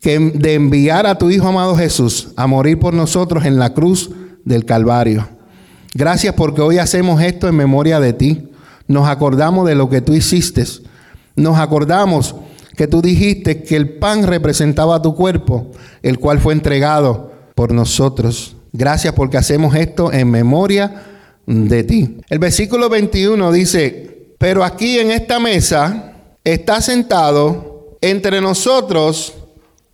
que, 0.00 0.18
de 0.18 0.54
enviar 0.54 1.06
a 1.06 1.16
tu 1.16 1.30
Hijo 1.30 1.46
amado 1.46 1.76
Jesús 1.76 2.30
a 2.34 2.48
morir 2.48 2.80
por 2.80 2.92
nosotros 2.92 3.44
en 3.44 3.60
la 3.60 3.72
cruz 3.72 4.10
del 4.44 4.64
Calvario. 4.64 5.28
Gracias 5.94 6.34
porque 6.34 6.60
hoy 6.60 6.78
hacemos 6.78 7.22
esto 7.22 7.46
en 7.46 7.54
memoria 7.54 8.00
de 8.00 8.12
ti. 8.12 8.50
Nos 8.88 9.06
acordamos 9.06 9.64
de 9.68 9.76
lo 9.76 9.88
que 9.88 10.00
tú 10.00 10.14
hiciste. 10.14 10.64
Nos 11.36 11.60
acordamos 11.60 12.34
que 12.76 12.88
tú 12.88 13.00
dijiste 13.00 13.62
que 13.62 13.76
el 13.76 13.90
pan 13.90 14.26
representaba 14.26 15.00
tu 15.00 15.14
cuerpo, 15.14 15.70
el 16.02 16.18
cual 16.18 16.40
fue 16.40 16.52
entregado 16.52 17.32
por 17.54 17.70
nosotros. 17.70 18.56
Gracias 18.72 19.14
porque 19.14 19.36
hacemos 19.36 19.76
esto 19.76 20.12
en 20.12 20.32
memoria 20.32 21.12
de 21.46 21.84
ti. 21.84 22.18
El 22.28 22.38
versículo 22.38 22.88
21 22.88 23.52
dice, 23.52 24.34
pero 24.38 24.64
aquí 24.64 24.98
en 24.98 25.10
esta 25.10 25.38
mesa 25.38 26.12
está 26.44 26.80
sentado 26.80 27.96
entre 28.00 28.40
nosotros 28.40 29.34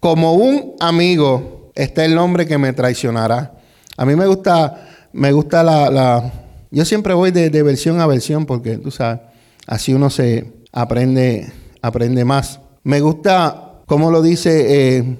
como 0.01 0.35
un 0.35 0.75
amigo. 0.81 1.71
Está 1.75 2.05
el 2.05 2.19
hombre 2.19 2.47
que 2.47 2.59
me 2.59 2.73
traicionará. 2.73 3.53
A 3.97 4.05
mí 4.05 4.17
me 4.17 4.27
gusta, 4.27 4.89
me 5.13 5.33
gusta 5.33 5.63
la, 5.63 6.33
yo 6.71 6.85
siempre 6.85 7.15
voy 7.15 7.31
de, 7.31 7.63
versión 7.63 8.01
a 8.01 8.07
versión 8.07 8.47
porque 8.47 8.79
tú 8.79 8.91
sabes, 8.91 9.21
así 9.67 9.93
uno 9.93 10.11
se 10.11 10.53
aprende, 10.73 11.53
aprende 11.83 12.25
más. 12.25 12.61
Me 12.83 13.01
gusta, 13.01 13.75
como 13.87 14.11
lo 14.11 14.23
dice, 14.23 14.97
eh, 14.99 15.17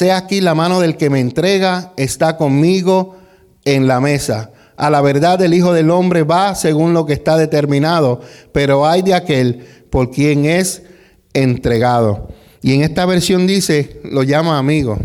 he 0.00 0.12
aquí 0.12 0.40
la 0.40 0.54
mano 0.54 0.80
del 0.80 0.96
que 0.96 1.10
me 1.10 1.20
entrega 1.20 1.92
está 1.96 2.36
conmigo 2.36 3.16
en 3.64 3.86
la 3.86 4.00
mesa. 4.00 4.50
A 4.76 4.90
la 4.90 5.00
verdad 5.00 5.40
el 5.42 5.54
Hijo 5.54 5.72
del 5.72 5.90
Hombre 5.90 6.22
va 6.22 6.54
según 6.54 6.92
lo 6.92 7.06
que 7.06 7.14
está 7.14 7.36
determinado, 7.36 8.20
pero 8.52 8.86
hay 8.86 9.02
de 9.02 9.14
aquel 9.14 9.64
por 9.90 10.10
quien 10.10 10.44
es 10.44 10.82
entregado. 11.32 12.28
Y 12.62 12.74
en 12.74 12.82
esta 12.82 13.06
versión 13.06 13.46
dice, 13.46 14.00
lo 14.04 14.22
llama 14.22 14.58
amigo. 14.58 14.98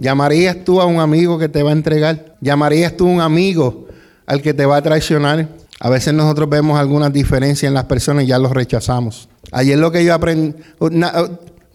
¿Llamarías 0.00 0.64
tú 0.64 0.80
a 0.80 0.86
un 0.86 1.00
amigo 1.00 1.38
que 1.38 1.48
te 1.48 1.62
va 1.62 1.70
a 1.70 1.72
entregar? 1.72 2.36
¿Llamarías 2.40 2.96
tú 2.96 3.08
a 3.08 3.12
un 3.12 3.20
amigo 3.20 3.86
al 4.26 4.42
que 4.42 4.52
te 4.52 4.66
va 4.66 4.76
a 4.76 4.82
traicionar? 4.82 5.48
A 5.80 5.90
veces 5.90 6.12
nosotros 6.14 6.48
vemos 6.48 6.78
algunas 6.78 7.12
diferencias 7.12 7.68
en 7.68 7.74
las 7.74 7.84
personas 7.84 8.24
y 8.24 8.28
ya 8.28 8.38
los 8.38 8.52
rechazamos. 8.52 9.28
Ayer 9.52 9.78
lo 9.78 9.92
que 9.92 10.04
yo 10.04 10.14
aprendí, 10.14 10.54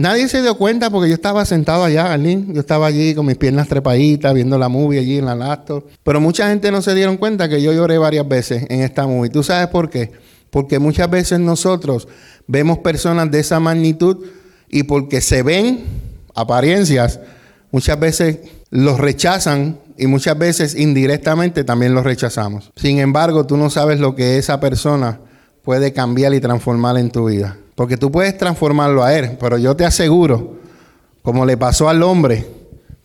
nadie 0.01 0.27
se 0.27 0.41
dio 0.41 0.55
cuenta 0.55 0.89
porque 0.89 1.09
yo 1.09 1.15
estaba 1.15 1.45
sentado 1.45 1.83
allá, 1.83 2.11
Arlene. 2.11 2.53
Yo 2.53 2.59
estaba 2.59 2.87
allí 2.87 3.15
con 3.15 3.25
mis 3.25 3.37
piernas 3.37 3.67
trepaditas, 3.67 4.33
viendo 4.33 4.57
la 4.57 4.67
movie 4.67 4.99
allí 4.99 5.17
en 5.17 5.25
la 5.25 5.35
laptop. 5.35 5.85
Pero 6.03 6.19
mucha 6.19 6.49
gente 6.49 6.71
no 6.71 6.81
se 6.81 6.93
dieron 6.95 7.17
cuenta 7.17 7.47
que 7.47 7.61
yo 7.61 7.71
lloré 7.71 7.97
varias 7.97 8.27
veces 8.27 8.65
en 8.69 8.81
esta 8.81 9.07
movie. 9.07 9.29
¿Tú 9.29 9.43
sabes 9.43 9.67
por 9.67 9.89
qué? 9.89 10.11
Porque 10.49 10.79
muchas 10.79 11.09
veces 11.09 11.39
nosotros 11.39 12.07
vemos 12.47 12.79
personas 12.79 13.31
de 13.31 13.39
esa 13.39 13.59
magnitud 13.59 14.25
y 14.69 14.83
porque 14.83 15.21
se 15.21 15.43
ven 15.43 15.85
apariencias, 16.35 17.19
muchas 17.71 17.99
veces 17.99 18.39
los 18.69 18.99
rechazan 18.99 19.77
y 19.97 20.07
muchas 20.07 20.37
veces 20.37 20.75
indirectamente 20.75 21.63
también 21.63 21.93
los 21.93 22.03
rechazamos. 22.03 22.71
Sin 22.75 22.99
embargo, 22.99 23.45
tú 23.45 23.57
no 23.57 23.69
sabes 23.69 23.99
lo 23.99 24.15
que 24.15 24.37
esa 24.37 24.59
persona 24.59 25.19
puede 25.63 25.93
cambiar 25.93 26.33
y 26.33 26.41
transformar 26.41 26.97
en 26.97 27.11
tu 27.11 27.25
vida. 27.25 27.57
Porque 27.81 27.97
tú 27.97 28.11
puedes 28.11 28.37
transformarlo 28.37 29.03
a 29.03 29.17
él, 29.17 29.37
pero 29.39 29.57
yo 29.57 29.75
te 29.75 29.85
aseguro, 29.85 30.57
como 31.23 31.47
le 31.47 31.57
pasó 31.57 31.89
al 31.89 32.03
hombre, 32.03 32.45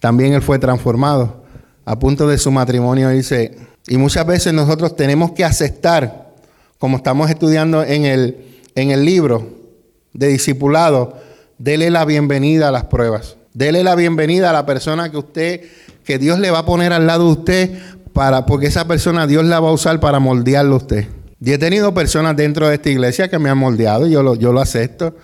también 0.00 0.34
él 0.34 0.42
fue 0.42 0.58
transformado. 0.58 1.44
A 1.86 1.98
punto 1.98 2.28
de 2.28 2.36
su 2.36 2.50
matrimonio 2.50 3.08
dice, 3.08 3.56
y 3.88 3.96
muchas 3.96 4.26
veces 4.26 4.52
nosotros 4.52 4.94
tenemos 4.94 5.32
que 5.32 5.46
aceptar, 5.46 6.34
como 6.78 6.98
estamos 6.98 7.30
estudiando 7.30 7.84
en 7.84 8.04
el, 8.04 8.36
en 8.74 8.90
el 8.90 9.06
libro 9.06 9.48
de 10.12 10.28
discipulado, 10.28 11.22
dele 11.56 11.88
la 11.88 12.04
bienvenida 12.04 12.68
a 12.68 12.70
las 12.70 12.84
pruebas. 12.84 13.38
Dele 13.54 13.82
la 13.82 13.94
bienvenida 13.94 14.50
a 14.50 14.52
la 14.52 14.66
persona 14.66 15.10
que 15.10 15.16
usted, 15.16 15.62
que 16.04 16.18
Dios 16.18 16.38
le 16.38 16.50
va 16.50 16.58
a 16.58 16.66
poner 16.66 16.92
al 16.92 17.06
lado 17.06 17.24
de 17.24 17.32
usted, 17.32 17.78
para, 18.12 18.44
porque 18.44 18.66
esa 18.66 18.86
persona 18.86 19.26
Dios 19.26 19.46
la 19.46 19.58
va 19.58 19.70
a 19.70 19.72
usar 19.72 20.00
para 20.00 20.18
moldearlo 20.18 20.74
a 20.74 20.76
usted. 20.76 21.06
Y 21.40 21.53
he 21.53 21.59
tenido 21.59 21.92
personas 21.92 22.37
dentro 22.37 22.68
de 22.68 22.77
esta 22.77 22.88
iglesia 22.88 23.29
que 23.29 23.38
me 23.38 23.51
han 23.51 23.59
moldeado, 23.59 24.07
yo 24.07 24.22
lo, 24.22 24.35
yo 24.35 24.53
lo 24.53 24.61
acepto. 24.61 25.14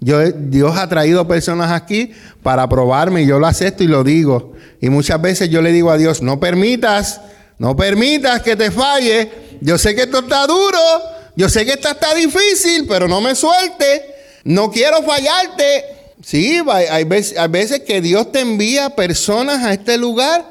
Dios 0.00 0.76
ha 0.76 0.88
traído 0.88 1.26
personas 1.26 1.72
aquí 1.72 2.12
para 2.42 2.68
probarme 2.68 3.22
y 3.22 3.26
yo 3.26 3.38
lo 3.38 3.46
acepto 3.46 3.82
y 3.82 3.88
lo 3.88 4.04
digo. 4.04 4.52
Y 4.80 4.90
muchas 4.90 5.20
veces 5.20 5.50
yo 5.50 5.60
le 5.60 5.72
digo 5.72 5.90
a 5.90 5.96
Dios, 5.96 6.22
no 6.22 6.38
permitas, 6.38 7.20
no 7.58 7.76
permitas 7.76 8.42
que 8.42 8.54
te 8.54 8.70
falle. 8.70 9.30
Yo 9.60 9.76
sé 9.76 9.94
que 9.94 10.02
esto 10.02 10.20
está 10.20 10.46
duro, 10.46 10.78
yo 11.34 11.48
sé 11.48 11.64
que 11.64 11.72
esto 11.72 11.88
está 11.88 12.14
difícil, 12.14 12.86
pero 12.86 13.08
no 13.08 13.20
me 13.20 13.34
suelte. 13.34 14.14
No 14.44 14.70
quiero 14.70 15.02
fallarte. 15.02 15.84
Sí, 16.22 16.60
hay 16.68 17.04
veces 17.04 17.80
que 17.80 18.00
Dios 18.00 18.30
te 18.30 18.40
envía 18.40 18.90
personas 18.90 19.64
a 19.64 19.72
este 19.72 19.98
lugar 19.98 20.44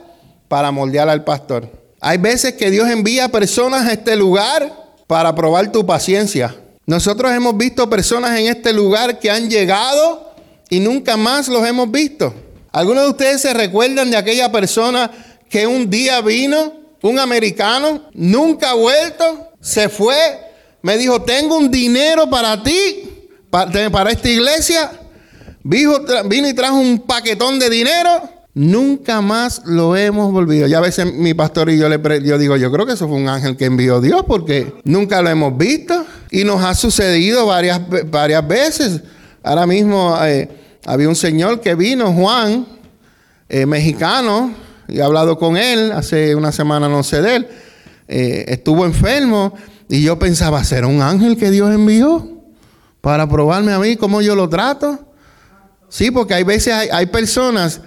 para 0.47 0.71
moldear 0.71 1.07
al 1.07 1.23
pastor. 1.23 1.71
Hay 2.01 2.17
veces 2.17 2.53
que 2.53 2.69
Dios 2.69 2.89
envía 2.89 3.29
personas 3.29 3.87
a 3.87 3.93
este 3.93 4.15
lugar 4.15 4.86
para 5.07 5.33
probar 5.33 5.71
tu 5.71 5.85
paciencia. 5.85 6.55
Nosotros 6.85 7.31
hemos 7.31 7.57
visto 7.57 7.89
personas 7.89 8.37
en 8.39 8.47
este 8.47 8.73
lugar 8.73 9.19
que 9.19 9.31
han 9.31 9.49
llegado 9.49 10.33
y 10.69 10.79
nunca 10.79 11.17
más 11.17 11.47
los 11.47 11.65
hemos 11.65 11.89
visto. 11.89 12.33
¿Algunos 12.71 13.03
de 13.03 13.09
ustedes 13.09 13.41
se 13.41 13.53
recuerdan 13.53 14.11
de 14.11 14.17
aquella 14.17 14.51
persona 14.51 15.09
que 15.49 15.65
un 15.65 15.89
día 15.89 16.21
vino, 16.21 16.73
un 17.01 17.19
americano, 17.19 18.03
nunca 18.13 18.71
ha 18.71 18.73
vuelto, 18.73 19.51
se 19.61 19.89
fue, 19.89 20.15
me 20.81 20.97
dijo, 20.97 21.21
tengo 21.21 21.57
un 21.57 21.71
dinero 21.71 22.29
para 22.29 22.61
ti, 22.61 23.29
para, 23.49 24.11
esta 24.11 24.29
iglesia? 24.29 24.91
Vino, 25.63 25.99
y 26.29 26.53
trajo 26.53 26.77
un 26.77 26.99
paquetón 26.99 27.59
de 27.59 27.69
dinero 27.69 28.36
Nunca 28.57 29.21
más 29.21 29.61
lo 29.65 29.95
hemos 29.95 30.31
volvido. 30.31 30.65
Ya 30.65 30.79
a 30.79 30.81
veces 30.81 31.13
mi 31.13 31.35
pastor 31.35 31.69
y 31.69 31.77
yo 31.77 31.87
le 31.87 31.99
yo 32.23 32.39
digo, 32.39 32.57
yo 32.57 32.71
creo 32.71 32.87
que 32.87 32.93
eso 32.93 33.07
fue 33.07 33.15
un 33.15 33.29
ángel 33.29 33.55
que 33.55 33.65
envió 33.65 34.01
Dios 34.01 34.23
porque 34.27 34.73
nunca 34.83 35.21
lo 35.21 35.29
hemos 35.29 35.55
visto 35.55 36.03
y 36.31 36.43
nos 36.43 36.63
ha 36.63 36.73
sucedido 36.73 37.45
varias, 37.45 37.79
varias 38.09 38.47
veces. 38.47 39.01
Ahora 39.43 39.67
mismo 39.67 40.17
eh, 40.23 40.49
había 40.87 41.07
un 41.07 41.15
señor 41.15 41.61
que 41.61 41.75
vino, 41.75 42.11
Juan, 42.13 42.65
eh, 43.47 43.67
mexicano, 43.67 44.51
y 44.87 44.97
he 44.97 45.03
hablado 45.03 45.37
con 45.37 45.55
él, 45.55 45.91
hace 45.91 46.33
una 46.33 46.51
semana 46.51 46.89
no 46.89 47.03
sé 47.03 47.21
de 47.21 47.35
él, 47.35 47.47
eh, 48.07 48.45
estuvo 48.47 48.87
enfermo 48.87 49.53
y 49.87 50.01
yo 50.01 50.17
pensaba, 50.17 50.63
¿será 50.63 50.87
un 50.87 51.03
ángel 51.03 51.37
que 51.37 51.51
Dios 51.51 51.71
envió 51.71 52.27
para 53.01 53.29
probarme 53.29 53.73
a 53.73 53.77
mí 53.77 53.97
cómo 53.97 54.23
yo 54.23 54.35
lo 54.35 54.49
trato? 54.49 54.97
Sí, 55.89 56.09
porque 56.09 56.33
hay 56.33 56.43
veces 56.43 56.73
hay 56.91 57.05
personas 57.05 57.81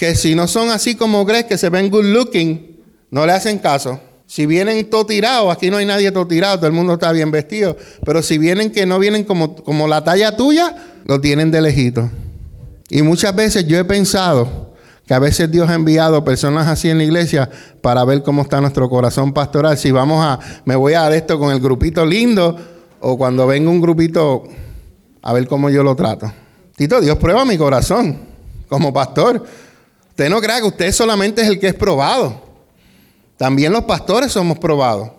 que 0.00 0.14
si 0.14 0.34
no 0.34 0.48
son 0.48 0.70
así 0.70 0.94
como 0.94 1.26
crees, 1.26 1.44
que 1.44 1.58
se 1.58 1.68
ven 1.68 1.90
good 1.90 2.06
looking, 2.06 2.80
no 3.10 3.26
le 3.26 3.32
hacen 3.32 3.58
caso. 3.58 4.00
Si 4.26 4.46
vienen 4.46 4.88
todo 4.88 5.04
tirado, 5.04 5.50
aquí 5.50 5.70
no 5.70 5.76
hay 5.76 5.84
nadie 5.84 6.10
todo 6.10 6.26
tirado, 6.26 6.56
todo 6.56 6.68
el 6.68 6.72
mundo 6.72 6.94
está 6.94 7.12
bien 7.12 7.30
vestido. 7.30 7.76
Pero 8.06 8.22
si 8.22 8.38
vienen 8.38 8.70
que 8.70 8.86
no 8.86 8.98
vienen 8.98 9.24
como, 9.24 9.54
como 9.56 9.86
la 9.88 10.02
talla 10.02 10.34
tuya, 10.34 10.74
lo 11.04 11.20
tienen 11.20 11.50
de 11.50 11.60
lejito. 11.60 12.10
Y 12.88 13.02
muchas 13.02 13.36
veces 13.36 13.66
yo 13.66 13.78
he 13.78 13.84
pensado 13.84 14.72
que 15.06 15.12
a 15.12 15.18
veces 15.18 15.50
Dios 15.50 15.68
ha 15.68 15.74
enviado 15.74 16.24
personas 16.24 16.66
así 16.66 16.88
en 16.88 16.96
la 16.96 17.04
iglesia 17.04 17.50
para 17.82 18.02
ver 18.06 18.22
cómo 18.22 18.40
está 18.40 18.58
nuestro 18.62 18.88
corazón 18.88 19.34
pastoral. 19.34 19.76
Si 19.76 19.90
vamos 19.90 20.24
a, 20.24 20.38
me 20.64 20.76
voy 20.76 20.94
a 20.94 21.02
dar 21.02 21.12
esto 21.12 21.38
con 21.38 21.52
el 21.52 21.60
grupito 21.60 22.06
lindo 22.06 22.56
o 23.00 23.18
cuando 23.18 23.46
venga 23.46 23.68
un 23.68 23.82
grupito, 23.82 24.44
a 25.20 25.34
ver 25.34 25.46
cómo 25.46 25.68
yo 25.68 25.82
lo 25.82 25.94
trato. 25.94 26.32
Tito, 26.74 27.02
Dios 27.02 27.18
prueba 27.18 27.44
mi 27.44 27.58
corazón 27.58 28.18
como 28.66 28.94
pastor. 28.94 29.44
Usted 30.20 30.28
no 30.28 30.42
crea 30.42 30.58
que 30.58 30.66
usted 30.66 30.92
solamente 30.92 31.40
es 31.40 31.48
el 31.48 31.58
que 31.58 31.68
es 31.68 31.74
probado. 31.74 32.42
También 33.38 33.72
los 33.72 33.84
pastores 33.84 34.30
somos 34.30 34.58
probados. 34.58 35.12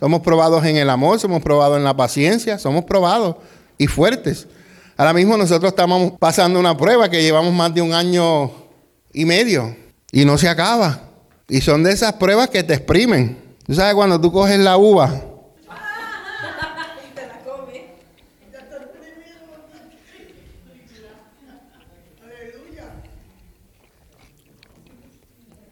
Somos 0.00 0.22
probados 0.22 0.64
en 0.64 0.78
el 0.78 0.88
amor, 0.88 1.20
somos 1.20 1.42
probados 1.42 1.76
en 1.76 1.84
la 1.84 1.94
paciencia, 1.94 2.58
somos 2.58 2.84
probados 2.84 3.36
y 3.76 3.86
fuertes. 3.86 4.48
Ahora 4.96 5.12
mismo 5.12 5.36
nosotros 5.36 5.72
estamos 5.72 6.12
pasando 6.18 6.58
una 6.58 6.74
prueba 6.74 7.10
que 7.10 7.22
llevamos 7.22 7.52
más 7.52 7.74
de 7.74 7.82
un 7.82 7.92
año 7.92 8.50
y 9.12 9.26
medio 9.26 9.76
y 10.10 10.24
no 10.24 10.38
se 10.38 10.48
acaba. 10.48 11.02
Y 11.50 11.60
son 11.60 11.82
de 11.82 11.92
esas 11.92 12.14
pruebas 12.14 12.48
que 12.48 12.62
te 12.62 12.72
exprimen. 12.72 13.36
Tú 13.66 13.74
sabes 13.74 13.94
cuando 13.94 14.18
tú 14.18 14.32
coges 14.32 14.58
la 14.58 14.78
uva 14.78 15.22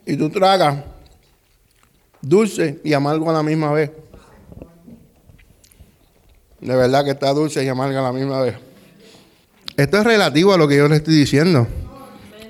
y 0.05 0.15
tú 0.17 0.29
tragas 0.29 0.77
dulce 2.21 2.79
y 2.83 2.93
amargo 2.93 3.29
a 3.29 3.33
la 3.33 3.43
misma 3.43 3.71
vez. 3.71 3.91
De 6.59 6.75
verdad 6.75 7.03
que 7.03 7.11
está 7.11 7.31
dulce 7.31 7.63
y 7.63 7.67
amarga 7.67 7.99
a 7.99 8.03
la 8.03 8.11
misma 8.11 8.41
vez. 8.41 8.55
Esto 9.77 9.97
es 9.97 10.03
relativo 10.03 10.53
a 10.53 10.57
lo 10.57 10.67
que 10.67 10.77
yo 10.77 10.87
le 10.87 10.95
estoy 10.95 11.15
diciendo. 11.15 11.67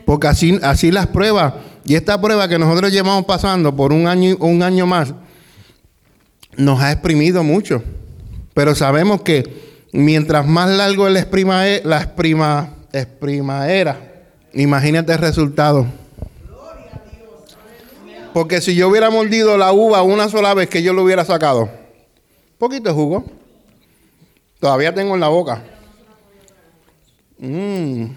Porque 0.05 0.27
así, 0.27 0.59
así 0.61 0.91
las 0.91 1.07
pruebas, 1.07 1.53
y 1.83 1.95
esta 1.95 2.21
prueba 2.21 2.47
que 2.47 2.59
nosotros 2.59 2.91
llevamos 2.91 3.25
pasando 3.25 3.75
por 3.75 3.91
un 3.91 4.07
año, 4.07 4.37
un 4.39 4.61
año 4.63 4.85
más, 4.85 5.13
nos 6.55 6.79
ha 6.79 6.91
exprimido 6.91 7.43
mucho. 7.43 7.83
Pero 8.53 8.75
sabemos 8.75 9.21
que 9.21 9.87
mientras 9.91 10.47
más 10.47 10.69
largo 10.69 11.09
la 11.09 11.19
exprima, 11.19 11.63
la 11.83 12.01
exprima, 12.01 12.69
exprima 12.93 13.69
era, 13.69 13.99
imagínate 14.53 15.11
el 15.11 15.19
resultado. 15.19 15.87
Porque 18.35 18.59
si 18.59 18.75
yo 18.75 18.89
hubiera 18.89 19.09
mordido 19.09 19.57
la 19.57 19.71
uva 19.71 20.01
una 20.01 20.27
sola 20.27 20.53
vez 20.53 20.67
que 20.67 20.83
yo 20.83 20.91
lo 20.91 21.03
hubiera 21.03 21.23
sacado, 21.23 21.69
poquito 22.57 22.89
de 22.89 22.93
jugo, 22.93 23.23
todavía 24.59 24.93
tengo 24.93 25.13
en 25.13 25.21
la 25.21 25.29
boca. 25.29 25.63
Mm, 27.37 28.07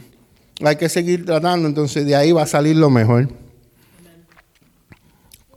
hay 0.65 0.75
que 0.75 0.89
seguir 0.89 1.25
tratando, 1.25 1.69
entonces 1.69 2.05
de 2.05 2.17
ahí 2.17 2.33
va 2.33 2.43
a 2.43 2.47
salir 2.47 2.75
lo 2.75 2.91
mejor. 2.91 3.29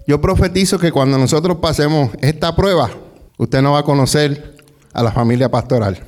Yo 0.05 0.21
profetizo 0.21 0.77
que 0.77 0.91
cuando 0.91 1.17
nosotros 1.17 1.57
pasemos 1.57 2.11
esta 2.21 2.55
prueba, 2.55 2.91
usted 3.39 3.63
no 3.63 3.71
va 3.71 3.79
a 3.79 3.83
conocer 3.83 4.57
a 4.93 5.01
la 5.01 5.11
familia 5.11 5.49
pastoral. 5.49 6.03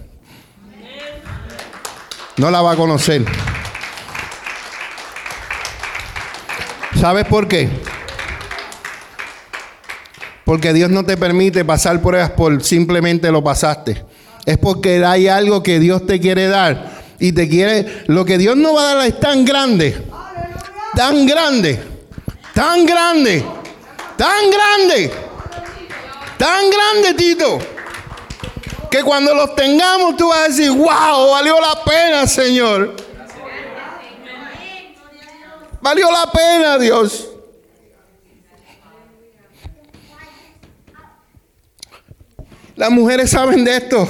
No 2.38 2.52
la 2.52 2.62
va 2.62 2.74
a 2.74 2.76
conocer. 2.76 3.26
¿Sabes 7.00 7.26
por 7.26 7.48
qué? 7.48 7.93
Porque 10.46 10.74
Dios 10.74 10.90
no 10.90 11.06
te 11.06 11.16
permite 11.18 11.64
pasar 11.64 12.02
pruebas 12.02 12.32
por 12.32 12.64
simplemente 12.64 13.32
lo 13.32 13.44
pasaste. 13.44 14.04
Es 14.46 14.58
porque 14.58 15.04
hay 15.06 15.28
algo 15.28 15.64
que 15.64 15.80
Dios 15.80 16.06
te 16.06 16.20
quiere 16.20 16.48
dar. 16.48 17.02
Y 17.20 17.32
te 17.32 17.48
quiere. 17.48 18.04
Lo 18.08 18.26
que 18.26 18.38
Dios 18.38 18.58
no 18.58 18.74
va 18.74 18.92
a 18.92 18.96
dar 18.96 19.08
es 19.08 19.20
tan 19.20 19.46
grande. 19.46 20.04
Tan 20.96 21.26
grande. 21.26 21.80
Tan 22.54 22.86
grande. 22.86 23.44
Tan 24.18 24.52
grande. 24.52 25.12
Tan 26.38 26.70
grande, 26.70 27.14
Tito. 27.14 27.60
Que 28.92 29.02
cuando 29.02 29.34
los 29.34 29.56
tengamos 29.56 30.18
tú 30.18 30.28
vas 30.28 30.40
a 30.40 30.48
decir, 30.50 30.70
wow, 30.70 31.32
valió 31.32 31.60
la 31.60 31.84
pena, 31.84 32.28
Señor. 32.28 32.96
Valió 35.82 36.12
la 36.12 36.32
pena, 36.32 36.78
Dios. 36.78 37.33
Las 42.76 42.90
mujeres 42.90 43.30
saben 43.30 43.64
de 43.64 43.78
esto. 43.78 44.08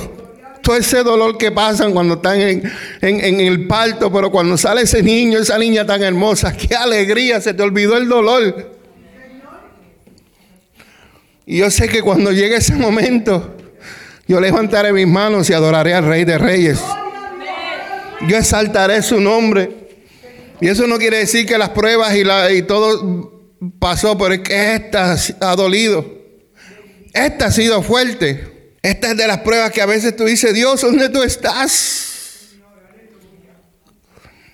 Todo 0.62 0.78
ese 0.78 1.04
dolor 1.04 1.38
que 1.38 1.52
pasan 1.52 1.92
cuando 1.92 2.16
están 2.16 2.40
en, 2.40 3.40
el 3.42 3.68
parto, 3.68 4.12
pero 4.12 4.32
cuando 4.32 4.58
sale 4.58 4.84
ese 4.84 5.04
niño, 5.04 5.40
esa 5.40 5.58
niña 5.58 5.86
tan 5.86 6.02
hermosa, 6.02 6.56
qué 6.58 6.74
alegría, 6.74 7.42
se 7.42 7.54
te 7.54 7.62
olvidó 7.64 7.98
el 7.98 8.08
dolor. 8.08 8.72
Y 11.46 11.58
yo 11.58 11.70
sé 11.70 11.90
que 11.90 12.02
cuando 12.02 12.32
llegue 12.32 12.56
ese 12.56 12.76
momento, 12.76 13.58
Yo 14.26 14.40
levantaré 14.40 14.94
mis 14.94 15.06
manos 15.06 15.50
y 15.50 15.54
adoraré 15.54 15.94
al 15.94 16.06
Rey 16.06 16.24
de 16.24 16.38
Reyes. 16.38 16.80
Yo 18.26 18.38
exaltaré 18.38 19.02
su 19.02 19.20
nombre. 19.20 19.70
Y 20.62 20.70
eso 20.70 20.88
no 20.88 20.98
quiere 20.98 21.18
decir 21.18 21.46
que 21.46 21.58
las 21.58 21.72
pruebas 21.72 22.16
y, 22.16 22.62
todo 22.62 23.52
pasó, 23.80 24.18
pero 24.18 24.36
es 24.36 24.40
que 24.40 24.76
esta 24.76 25.18
ha 25.42 25.56
dolido. 25.58 26.06
Esta 27.14 27.48
ha 27.48 27.52
sido 27.52 27.84
fuerte. 27.84 28.53
Esta 28.84 29.12
es 29.12 29.18
de 29.18 29.28
las 29.28 29.40
pruebas 29.40 29.72
que 29.72 29.82
a 29.82 29.86
veces 29.86 30.14
tú 30.14 30.26
dices, 30.26 30.54
Dios, 30.54 30.82
¿dónde 30.82 31.08
tú 31.08 31.24
estás? 31.24 32.50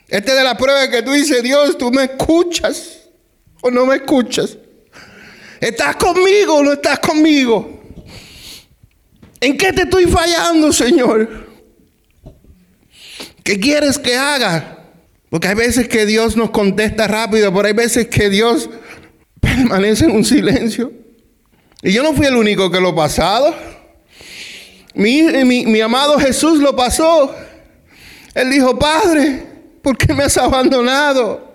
Esta 0.08 0.32
es 0.32 0.38
de 0.38 0.44
las 0.44 0.56
pruebas 0.56 0.88
que 0.90 1.02
tú 1.02 1.12
dices, 1.12 1.42
Dios, 1.42 1.78
tú 1.80 1.92
me 1.92 2.04
escuchas 2.04 3.00
o 3.62 3.72
no 3.72 3.88
me 3.88 3.96
escuchas. 3.96 4.56
¿Estás 5.60 5.96
conmigo 5.96 6.58
o 6.58 6.64
no 6.64 6.74
estás 6.74 7.00
conmigo? 7.00 7.82
¿En 9.42 9.58
qué 9.58 9.74
te 9.74 9.82
estoy 9.82 10.06
fallando, 10.06 10.72
Señor? 10.72 11.48
¿Qué 13.44 13.60
quieres 13.60 13.98
que 13.98 14.16
haga? 14.16 14.92
Porque 15.32 15.48
hay 15.48 15.56
veces 15.56 15.88
que 15.88 16.06
Dios 16.06 16.36
nos 16.36 16.52
contesta 16.52 17.08
rápido, 17.08 17.52
pero 17.52 17.68
hay 17.68 17.74
veces 17.74 18.08
que 18.08 18.30
Dios 18.30 18.70
permanece 19.40 20.06
en 20.06 20.12
un 20.12 20.24
silencio. 20.24 20.92
Y 21.82 21.94
yo 21.94 22.04
no 22.04 22.14
fui 22.14 22.28
el 22.28 22.36
único 22.36 22.70
que 22.70 22.80
lo 22.80 22.94
pasado. 22.94 23.79
Mi, 24.94 25.24
mi, 25.24 25.66
mi 25.66 25.82
amado 25.82 26.18
Jesús 26.20 26.60
lo 26.60 26.76
pasó. 26.76 27.36
Él 28.34 28.50
dijo, 28.52 28.78
Padre, 28.78 29.46
¿por 29.82 29.98
qué 29.98 30.14
me 30.14 30.24
has 30.24 30.38
abandonado? 30.38 31.48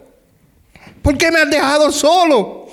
¿Por 1.02 1.18
qué 1.18 1.30
me 1.30 1.40
has 1.40 1.50
dejado 1.50 1.92
solo? 1.92 2.68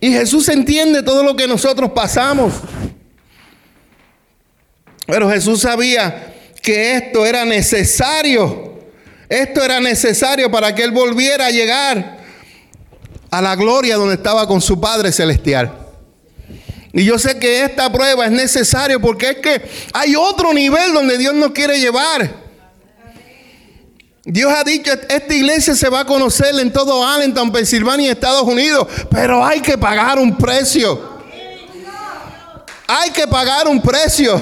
Y 0.00 0.12
Jesús 0.12 0.48
entiende 0.48 1.02
todo 1.02 1.22
lo 1.22 1.36
que 1.36 1.46
nosotros 1.46 1.90
pasamos. 1.92 2.54
Pero 5.06 5.28
Jesús 5.30 5.60
sabía 5.60 6.34
que 6.62 6.94
esto 6.94 7.26
era 7.26 7.44
necesario. 7.44 8.78
Esto 9.28 9.62
era 9.62 9.80
necesario 9.80 10.50
para 10.50 10.74
que 10.74 10.82
Él 10.84 10.90
volviera 10.90 11.46
a 11.46 11.50
llegar 11.50 12.18
a 13.30 13.40
la 13.40 13.54
gloria 13.56 13.96
donde 13.96 14.14
estaba 14.14 14.46
con 14.46 14.60
su 14.60 14.80
Padre 14.80 15.12
Celestial. 15.12 15.79
Y 16.92 17.04
yo 17.04 17.18
sé 17.18 17.38
que 17.38 17.62
esta 17.62 17.90
prueba 17.90 18.26
es 18.26 18.32
necesaria 18.32 18.98
porque 18.98 19.30
es 19.30 19.36
que 19.36 19.62
hay 19.92 20.16
otro 20.16 20.52
nivel 20.52 20.92
donde 20.92 21.18
Dios 21.18 21.34
nos 21.34 21.52
quiere 21.52 21.78
llevar. 21.78 22.50
Dios 24.24 24.52
ha 24.54 24.64
dicho, 24.64 24.92
esta 24.92 25.34
iglesia 25.34 25.74
se 25.74 25.88
va 25.88 26.00
a 26.00 26.04
conocer 26.04 26.54
en 26.58 26.72
todo 26.72 27.06
Allentown, 27.06 27.52
Pensilvania 27.52 28.08
y 28.08 28.10
Estados 28.10 28.42
Unidos, 28.42 28.86
pero 29.10 29.44
hay 29.44 29.60
que 29.60 29.78
pagar 29.78 30.18
un 30.18 30.36
precio. 30.36 31.18
Hay 32.86 33.10
que 33.10 33.26
pagar 33.26 33.68
un 33.68 33.80
precio. 33.80 34.40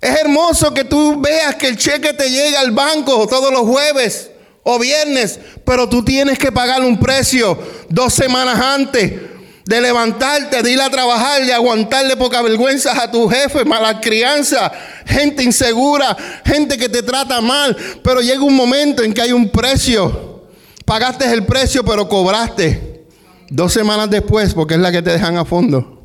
Es 0.00 0.20
hermoso 0.20 0.74
que 0.74 0.82
tú 0.82 1.20
veas 1.20 1.54
que 1.54 1.68
el 1.68 1.76
cheque 1.76 2.12
te 2.12 2.28
llega 2.28 2.58
al 2.58 2.72
banco 2.72 3.28
todos 3.28 3.52
los 3.52 3.62
jueves 3.62 4.30
o 4.64 4.78
viernes, 4.78 5.38
pero 5.64 5.88
tú 5.88 6.04
tienes 6.04 6.38
que 6.38 6.50
pagar 6.50 6.82
un 6.82 6.98
precio 6.98 7.56
dos 7.88 8.12
semanas 8.12 8.60
antes 8.60 9.31
de 9.64 9.80
levantarte, 9.80 10.62
de 10.62 10.72
ir 10.72 10.80
a 10.80 10.90
trabajar, 10.90 11.44
de 11.44 11.52
aguantarle 11.52 12.16
poca 12.16 12.42
vergüenza 12.42 13.00
a 13.00 13.10
tu 13.10 13.28
jefe, 13.28 13.64
mala 13.64 14.00
crianza, 14.00 14.72
gente 15.06 15.42
insegura, 15.42 16.16
gente 16.44 16.76
que 16.76 16.88
te 16.88 17.02
trata 17.02 17.40
mal. 17.40 17.76
Pero 18.02 18.20
llega 18.20 18.42
un 18.42 18.56
momento 18.56 19.02
en 19.02 19.12
que 19.12 19.22
hay 19.22 19.32
un 19.32 19.50
precio. 19.50 20.48
Pagaste 20.84 21.32
el 21.32 21.44
precio, 21.44 21.84
pero 21.84 22.08
cobraste 22.08 23.04
dos 23.50 23.72
semanas 23.72 24.10
después, 24.10 24.54
porque 24.54 24.74
es 24.74 24.80
la 24.80 24.90
que 24.90 25.02
te 25.02 25.10
dejan 25.10 25.36
a 25.36 25.44
fondo. 25.44 26.02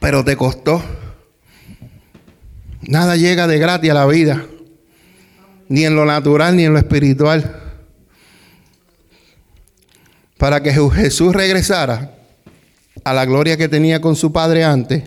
Pero 0.00 0.24
te 0.24 0.36
costó. 0.36 0.82
Nada 2.82 3.16
llega 3.16 3.46
de 3.46 3.58
gratis 3.58 3.90
a 3.90 3.94
la 3.94 4.06
vida, 4.06 4.44
ni 5.68 5.84
en 5.84 5.94
lo 5.94 6.04
natural 6.04 6.56
ni 6.56 6.64
en 6.64 6.72
lo 6.72 6.78
espiritual 6.78 7.67
para 10.38 10.62
que 10.62 10.72
Jesús 10.72 11.34
regresara 11.34 12.14
a 13.04 13.12
la 13.12 13.26
gloria 13.26 13.56
que 13.56 13.68
tenía 13.68 14.00
con 14.00 14.16
su 14.16 14.32
padre 14.32 14.64
antes, 14.64 15.04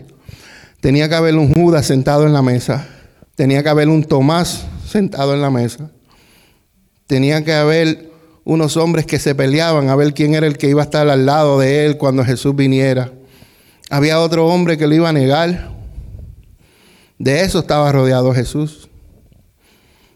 tenía 0.80 1.08
que 1.08 1.14
haber 1.14 1.36
un 1.36 1.52
Judas 1.52 1.86
sentado 1.86 2.26
en 2.26 2.32
la 2.32 2.42
mesa, 2.42 2.86
tenía 3.34 3.62
que 3.62 3.68
haber 3.70 3.88
un 3.88 4.04
Tomás 4.04 4.66
sentado 4.86 5.34
en 5.34 5.40
la 5.40 5.50
mesa, 5.50 5.90
tenía 7.06 7.44
que 7.44 7.54
haber 7.54 8.10
unos 8.44 8.76
hombres 8.76 9.06
que 9.06 9.18
se 9.18 9.34
peleaban 9.34 9.88
a 9.88 9.96
ver 9.96 10.14
quién 10.14 10.34
era 10.34 10.46
el 10.46 10.58
que 10.58 10.68
iba 10.68 10.82
a 10.82 10.84
estar 10.84 11.08
al 11.08 11.26
lado 11.26 11.58
de 11.58 11.86
él 11.86 11.96
cuando 11.96 12.24
Jesús 12.24 12.54
viniera. 12.54 13.12
Había 13.88 14.20
otro 14.20 14.46
hombre 14.46 14.76
que 14.76 14.86
lo 14.86 14.94
iba 14.94 15.08
a 15.08 15.12
negar. 15.12 15.70
De 17.18 17.42
eso 17.42 17.60
estaba 17.60 17.92
rodeado 17.92 18.34
Jesús. 18.34 18.88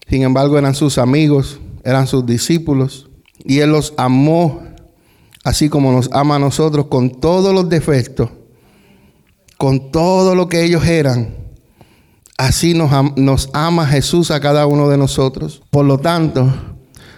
Sin 0.08 0.22
embargo, 0.22 0.58
eran 0.58 0.74
sus 0.74 0.98
amigos, 0.98 1.60
eran 1.84 2.06
sus 2.06 2.26
discípulos, 2.26 3.08
y 3.44 3.60
él 3.60 3.70
los 3.70 3.94
amó 3.96 4.65
así 5.46 5.68
como 5.68 5.92
nos 5.92 6.10
ama 6.12 6.34
a 6.34 6.38
nosotros 6.40 6.86
con 6.86 7.20
todos 7.20 7.54
los 7.54 7.68
defectos, 7.68 8.30
con 9.56 9.92
todo 9.92 10.34
lo 10.34 10.48
que 10.48 10.64
ellos 10.64 10.84
eran. 10.84 11.36
Así 12.36 12.74
nos, 12.74 12.90
nos, 13.16 13.48
ama 13.52 13.86
Jesús 13.86 14.32
a 14.32 14.40
cada 14.40 14.66
uno 14.66 14.88
de 14.88 14.98
nosotros. 14.98 15.62
Por 15.70 15.84
lo 15.84 15.98
tanto, 15.98 16.52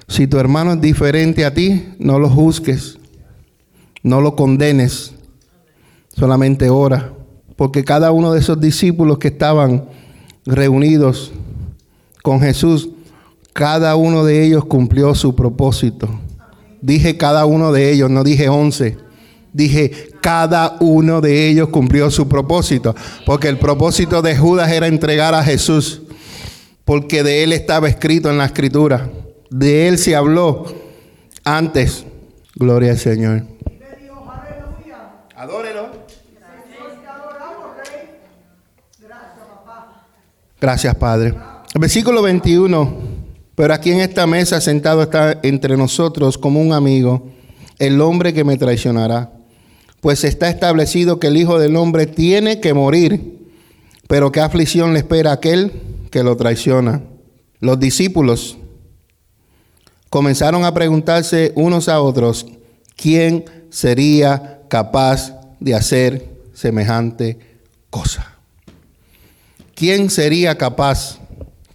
si 0.08 0.26
tu 0.26 0.38
hermano 0.38 0.74
es 0.74 0.80
diferente 0.82 1.46
a 1.46 1.54
ti, 1.54 1.94
no 1.98 2.18
lo 2.18 2.28
juzgues, 2.28 2.98
no 4.02 4.20
lo 4.20 4.36
condenes, 4.36 5.14
solamente 6.14 6.68
ora. 6.68 7.14
Porque 7.56 7.82
cada 7.82 8.12
uno 8.12 8.32
de 8.34 8.40
esos 8.40 8.60
discípulos 8.60 9.16
que 9.16 9.28
estaban 9.28 9.88
reunidos 10.44 11.32
con 12.22 12.40
Jesús, 12.40 12.90
cada 13.54 13.96
uno 13.96 14.22
de 14.22 14.44
ellos 14.44 14.66
cumplió 14.66 15.14
su 15.14 15.34
propósito. 15.34 16.10
Dije 16.88 17.18
cada 17.18 17.44
uno 17.44 17.70
de 17.70 17.92
ellos, 17.92 18.08
no 18.08 18.24
dije 18.24 18.48
once. 18.48 18.96
Dije, 19.52 20.08
cada 20.22 20.78
uno 20.80 21.20
de 21.20 21.46
ellos 21.46 21.68
cumplió 21.68 22.10
su 22.10 22.26
propósito. 22.30 22.94
Porque 23.26 23.48
el 23.48 23.58
propósito 23.58 24.22
de 24.22 24.34
Judas 24.34 24.72
era 24.72 24.86
entregar 24.86 25.34
a 25.34 25.44
Jesús. 25.44 26.00
Porque 26.86 27.22
de 27.22 27.44
él 27.44 27.52
estaba 27.52 27.90
escrito 27.90 28.30
en 28.30 28.38
la 28.38 28.46
escritura. 28.46 29.10
De 29.50 29.86
él 29.86 29.98
se 29.98 30.16
habló 30.16 30.64
antes. 31.44 32.06
Gloria 32.54 32.92
al 32.92 32.98
Señor. 32.98 33.42
Adórelo. 35.36 35.90
Gracias, 40.58 40.94
Padre. 40.94 41.34
Versículo 41.74 42.22
21 42.22 43.17
pero 43.58 43.74
aquí 43.74 43.90
en 43.90 43.98
esta 43.98 44.24
mesa 44.28 44.60
sentado 44.60 45.02
está 45.02 45.40
entre 45.42 45.76
nosotros 45.76 46.38
como 46.38 46.60
un 46.60 46.72
amigo 46.72 47.26
el 47.80 48.00
hombre 48.00 48.32
que 48.32 48.44
me 48.44 48.56
traicionará. 48.56 49.32
Pues 50.00 50.22
está 50.22 50.48
establecido 50.48 51.18
que 51.18 51.26
el 51.26 51.36
Hijo 51.36 51.58
del 51.58 51.74
Hombre 51.74 52.06
tiene 52.06 52.60
que 52.60 52.72
morir, 52.72 53.48
pero 54.06 54.30
qué 54.30 54.38
aflicción 54.38 54.92
le 54.92 55.00
espera 55.00 55.30
a 55.30 55.34
aquel 55.34 55.72
que 56.12 56.22
lo 56.22 56.36
traiciona. 56.36 57.02
Los 57.58 57.80
discípulos 57.80 58.58
comenzaron 60.08 60.64
a 60.64 60.72
preguntarse 60.72 61.50
unos 61.56 61.88
a 61.88 62.00
otros, 62.00 62.46
¿quién 62.94 63.44
sería 63.70 64.62
capaz 64.68 65.34
de 65.58 65.74
hacer 65.74 66.30
semejante 66.54 67.40
cosa? 67.90 68.36
¿Quién 69.74 70.10
sería 70.10 70.56
capaz 70.56 71.18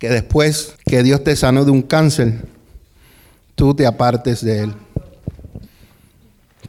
que 0.03 0.09
después 0.09 0.73
que 0.85 1.01
Dios 1.01 1.23
te 1.23 1.33
sanó 1.33 1.63
de 1.63 1.71
un 1.71 1.81
cáncer, 1.81 2.41
tú 3.55 3.73
te 3.73 3.85
apartes 3.85 4.43
de 4.43 4.63
él. 4.63 4.73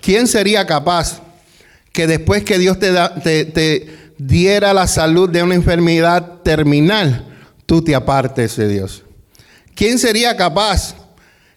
¿Quién 0.01 0.29
sería 0.29 0.65
capaz 0.69 1.21
que 1.93 2.07
después 2.07 2.45
que 2.45 2.61
Dios 2.61 2.79
te, 2.79 2.93
te, 3.47 4.13
diera 4.19 4.73
la 4.73 4.87
salud 4.87 5.29
de 5.29 5.43
una 5.43 5.57
enfermedad 5.57 6.43
terminal, 6.45 7.27
tú 7.67 7.83
te 7.83 7.97
apartes 7.97 8.55
de 8.55 8.69
Dios? 8.69 9.03
¿Quién 9.75 9.99
sería 9.99 10.37
capaz 10.37 10.95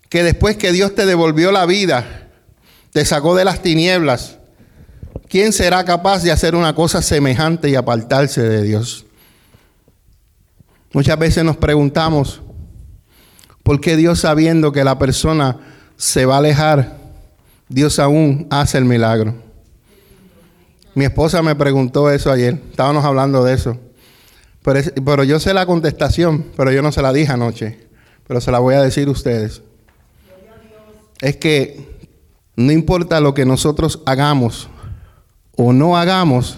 que 0.10 0.24
después 0.24 0.58
que 0.58 0.72
Dios 0.72 0.96
te 0.96 1.06
devolvió 1.06 1.52
la 1.52 1.68
vida, 1.68 2.28
te 2.92 3.06
sacó 3.06 3.36
de 3.36 3.46
las 3.46 3.62
tinieblas, 3.62 4.40
¿quién 5.30 5.54
será 5.54 5.86
capaz 5.86 6.24
de 6.24 6.32
hacer 6.32 6.56
una 6.56 6.74
cosa 6.74 7.04
semejante 7.04 7.70
y 7.70 7.76
apartarse 7.76 8.42
de 8.42 8.64
Dios? 8.64 9.07
Muchas 10.94 11.20
veces 11.20 11.44
nos 11.44 11.58
preguntamos, 11.58 12.42
¿por 13.64 13.82
qué 13.82 13.96
Dios 13.96 14.20
sabiendo 14.20 14.72
que 14.72 14.84
la 14.84 14.98
persona 14.98 15.58
se 15.98 16.26
va 16.26 16.36
a 16.36 16.40
alejar, 16.40 16.98
Dios 17.68 18.00
aún 18.00 18.48
hace 18.50 18.78
el 18.78 18.86
milagro? 18.86 19.36
Mi 20.96 21.06
esposa 21.06 21.44
me 21.44 21.56
preguntó 21.56 22.10
eso 22.10 22.32
ayer, 22.32 22.62
estábamos 22.72 23.06
hablando 23.06 23.44
de 23.44 23.54
eso. 23.54 23.78
Pero, 24.64 25.24
yo 25.24 25.40
sé 25.40 25.54
la 25.54 25.66
contestación, 25.66 26.46
pero 26.58 26.72
yo 26.72 26.82
no 26.82 26.92
se 26.92 27.02
la 27.02 27.14
dije 27.14 27.32
anoche, 27.32 27.88
pero 28.28 28.42
se 28.42 28.52
la 28.52 28.60
voy 28.60 28.76
a 28.76 28.82
decir 28.82 29.08
a 29.08 29.12
ustedes. 29.12 29.62
Es 31.22 31.38
que 31.38 31.88
no 32.56 32.72
importa 32.72 33.22
lo 33.22 33.34
que 33.34 33.46
nosotros 33.46 34.02
hagamos 34.06 34.70
o 35.56 35.72
no 35.72 35.98
hagamos, 35.98 36.58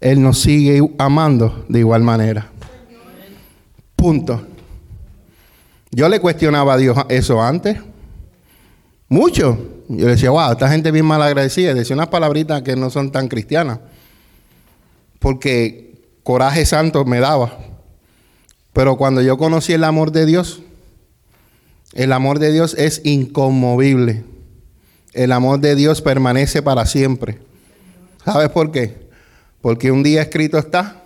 Él 0.00 0.22
nos 0.22 0.40
sigue 0.40 0.80
amando 0.98 1.66
de 1.68 1.80
igual 1.80 2.02
manera. 2.02 2.49
Punto. 4.00 4.40
Yo 5.90 6.08
le 6.08 6.20
cuestionaba 6.20 6.72
a 6.72 6.76
Dios 6.78 6.96
eso 7.10 7.42
antes. 7.42 7.76
Mucho. 9.10 9.58
Yo 9.90 10.06
le 10.06 10.12
decía, 10.12 10.30
wow, 10.30 10.52
esta 10.52 10.70
gente 10.70 10.90
bien 10.90 11.04
mal 11.04 11.20
agradecida. 11.20 11.74
Decía 11.74 11.96
unas 11.96 12.08
palabritas 12.08 12.62
que 12.62 12.76
no 12.76 12.88
son 12.88 13.12
tan 13.12 13.28
cristianas. 13.28 13.80
Porque 15.18 16.00
coraje 16.22 16.64
santo 16.64 17.04
me 17.04 17.20
daba. 17.20 17.58
Pero 18.72 18.96
cuando 18.96 19.20
yo 19.20 19.36
conocí 19.36 19.74
el 19.74 19.84
amor 19.84 20.12
de 20.12 20.24
Dios, 20.24 20.62
el 21.92 22.14
amor 22.14 22.38
de 22.38 22.52
Dios 22.52 22.74
es 22.78 23.02
inconmovible. 23.04 24.24
El 25.12 25.30
amor 25.30 25.60
de 25.60 25.74
Dios 25.74 26.00
permanece 26.00 26.62
para 26.62 26.86
siempre. 26.86 27.38
¿Sabes 28.24 28.48
por 28.48 28.72
qué? 28.72 29.10
Porque 29.60 29.92
un 29.92 30.02
día 30.02 30.22
escrito 30.22 30.56
está 30.56 31.02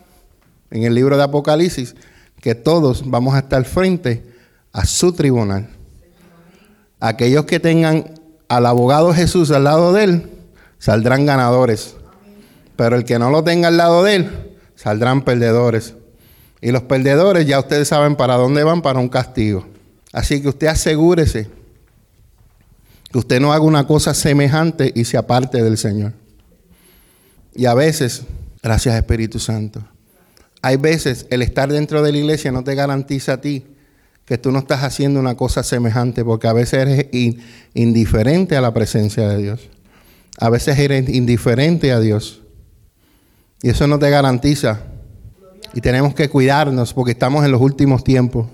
en 0.71 0.85
el 0.85 0.95
libro 0.95 1.17
de 1.17 1.25
Apocalipsis 1.25 1.97
que 2.45 2.55
todos 2.55 3.09
vamos 3.09 3.35
a 3.35 3.39
estar 3.39 3.65
frente 3.65 4.23
a 4.71 4.85
su 4.85 5.15
tribunal. 5.15 5.67
Aquellos 7.01 7.47
que 7.47 7.59
tengan 7.59 8.21
al 8.49 8.67
abogado 8.67 9.15
Jesús 9.15 9.51
al 9.51 9.65
lado 9.65 9.95
de 9.95 10.05
él, 10.05 10.31
saldrán 10.79 11.25
ganadores. 11.25 11.97
Pero 12.77 12.97
el 12.97 13.05
que 13.07 13.19
no 13.19 13.31
lo 13.31 13.43
tenga 13.45 13.69
al 13.69 13.79
lado 13.79 14.05
de 14.05 14.17
él, 14.17 14.57
saldrán 14.75 15.23
perdedores. 15.23 15.95
Y 16.61 16.71
los 16.71 16.83
perdedores 16.83 17.47
ya 17.47 17.59
ustedes 17.59 17.89
saben 17.89 18.15
para 18.15 18.35
dónde 18.35 18.63
van, 18.63 18.83
para 18.83 18.99
un 18.99 19.09
castigo. 19.09 19.65
Así 20.13 20.43
que 20.43 20.49
usted 20.49 20.67
asegúrese 20.67 21.49
que 23.11 23.19
usted 23.19 23.41
no 23.41 23.55
haga 23.55 23.65
una 23.65 23.87
cosa 23.87 24.13
semejante 24.13 24.93
y 24.95 25.07
se 25.07 25.17
aparte 25.17 25.63
del 25.63 25.79
Señor. 25.79 26.13
Y 27.55 27.65
a 27.65 27.73
veces, 27.73 28.25
gracias 28.63 28.95
Espíritu 28.97 29.39
Santo, 29.39 29.83
hay 30.65 30.79
veces 30.79 31.27
el 31.29 31.43
estar 31.43 31.71
dentro 31.71 32.03
de 32.03 32.11
la 32.11 32.17
iglesia 32.17 32.51
no 32.51 32.65
te 32.65 32.75
garantiza 32.75 33.35
a 33.35 33.41
ti 33.43 33.67
que 34.25 34.39
tú 34.39 34.51
no 34.51 34.61
estás 34.61 34.83
haciendo 34.83 35.21
una 35.21 35.35
cosa 35.35 35.63
semejante, 35.63 36.25
porque 36.25 36.49
a 36.49 36.55
veces 36.55 36.89
eres 36.89 37.07
indiferente 37.75 38.57
a 38.57 38.63
la 38.63 38.73
presencia 38.73 39.29
de 39.29 39.43
Dios. 39.43 39.61
A 40.39 40.49
veces 40.49 40.79
eres 40.79 41.07
indiferente 41.11 41.93
a 41.93 42.01
Dios. 42.01 42.41
Y 43.61 43.69
eso 43.69 43.87
no 43.87 43.99
te 43.99 44.09
garantiza. 44.09 44.81
Y 45.75 45.83
tenemos 45.83 46.15
que 46.15 46.31
cuidarnos 46.31 46.95
porque 46.95 47.13
estamos 47.13 47.45
en 47.45 47.53
los 47.53 47.61
últimos 47.61 48.03
tiempos. 48.03 48.47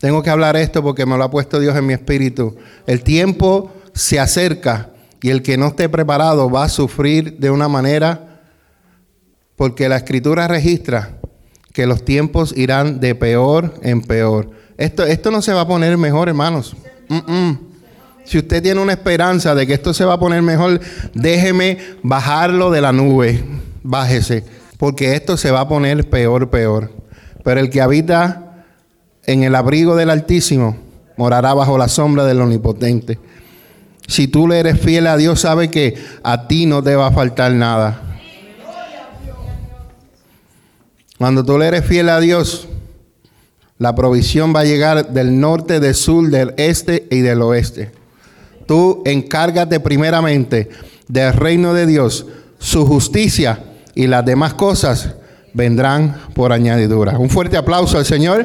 Tengo 0.00 0.24
que 0.24 0.30
hablar 0.30 0.56
esto 0.56 0.82
porque 0.82 1.06
me 1.06 1.16
lo 1.16 1.22
ha 1.22 1.30
puesto 1.30 1.60
Dios 1.60 1.76
en 1.76 1.86
mi 1.86 1.92
espíritu. 1.92 2.56
El 2.88 3.04
tiempo 3.04 3.72
se 3.94 4.18
acerca 4.18 4.90
y 5.22 5.30
el 5.30 5.44
que 5.44 5.56
no 5.56 5.68
esté 5.68 5.88
preparado 5.88 6.50
va 6.50 6.64
a 6.64 6.68
sufrir 6.68 7.38
de 7.38 7.52
una 7.52 7.68
manera 7.68 8.25
porque 9.56 9.88
la 9.88 9.96
escritura 9.96 10.46
registra 10.48 11.18
que 11.72 11.86
los 11.86 12.04
tiempos 12.04 12.54
irán 12.56 13.00
de 13.00 13.14
peor 13.14 13.74
en 13.82 14.02
peor. 14.02 14.50
Esto, 14.78 15.04
esto 15.04 15.30
no 15.30 15.42
se 15.42 15.52
va 15.52 15.62
a 15.62 15.66
poner 15.66 15.96
mejor, 15.98 16.28
hermanos. 16.28 16.76
Si 18.24 18.38
usted 18.38 18.62
tiene 18.62 18.80
una 18.80 18.92
esperanza 18.92 19.54
de 19.54 19.66
que 19.66 19.74
esto 19.74 19.94
se 19.94 20.04
va 20.04 20.14
a 20.14 20.18
poner 20.18 20.42
mejor, 20.42 20.80
déjeme 21.14 21.78
bajarlo 22.02 22.70
de 22.70 22.80
la 22.80 22.92
nube. 22.92 23.42
Bájese, 23.82 24.44
porque 24.78 25.14
esto 25.14 25.36
se 25.36 25.50
va 25.50 25.60
a 25.60 25.68
poner 25.68 26.08
peor, 26.08 26.50
peor. 26.50 26.92
Pero 27.44 27.60
el 27.60 27.70
que 27.70 27.80
habita 27.80 28.64
en 29.24 29.44
el 29.44 29.54
abrigo 29.54 29.96
del 29.96 30.10
Altísimo 30.10 30.76
morará 31.16 31.54
bajo 31.54 31.78
la 31.78 31.88
sombra 31.88 32.24
del 32.24 32.40
Omnipotente. 32.40 33.18
Si 34.08 34.28
tú 34.28 34.48
le 34.48 34.58
eres 34.58 34.80
fiel 34.80 35.06
a 35.06 35.16
Dios, 35.16 35.40
sabe 35.40 35.70
que 35.70 35.94
a 36.22 36.46
ti 36.48 36.66
no 36.66 36.82
te 36.82 36.96
va 36.96 37.08
a 37.08 37.12
faltar 37.12 37.52
nada. 37.52 38.05
Cuando 41.18 41.44
tú 41.44 41.58
le 41.58 41.66
eres 41.66 41.84
fiel 41.84 42.08
a 42.08 42.20
Dios, 42.20 42.68
la 43.78 43.94
provisión 43.94 44.54
va 44.54 44.60
a 44.60 44.64
llegar 44.64 45.12
del 45.12 45.38
norte, 45.40 45.80
del 45.80 45.94
sur, 45.94 46.28
del 46.28 46.54
este 46.56 47.06
y 47.10 47.20
del 47.20 47.42
oeste. 47.42 47.92
Tú 48.66 49.02
encárgate 49.04 49.80
primeramente 49.80 50.68
del 51.08 51.32
reino 51.32 51.72
de 51.72 51.86
Dios, 51.86 52.26
su 52.58 52.86
justicia 52.86 53.60
y 53.94 54.06
las 54.06 54.24
demás 54.24 54.54
cosas 54.54 55.14
vendrán 55.54 56.16
por 56.34 56.52
añadidura. 56.52 57.18
Un 57.18 57.30
fuerte 57.30 57.56
aplauso 57.56 57.96
al 57.96 58.04
Señor. 58.04 58.44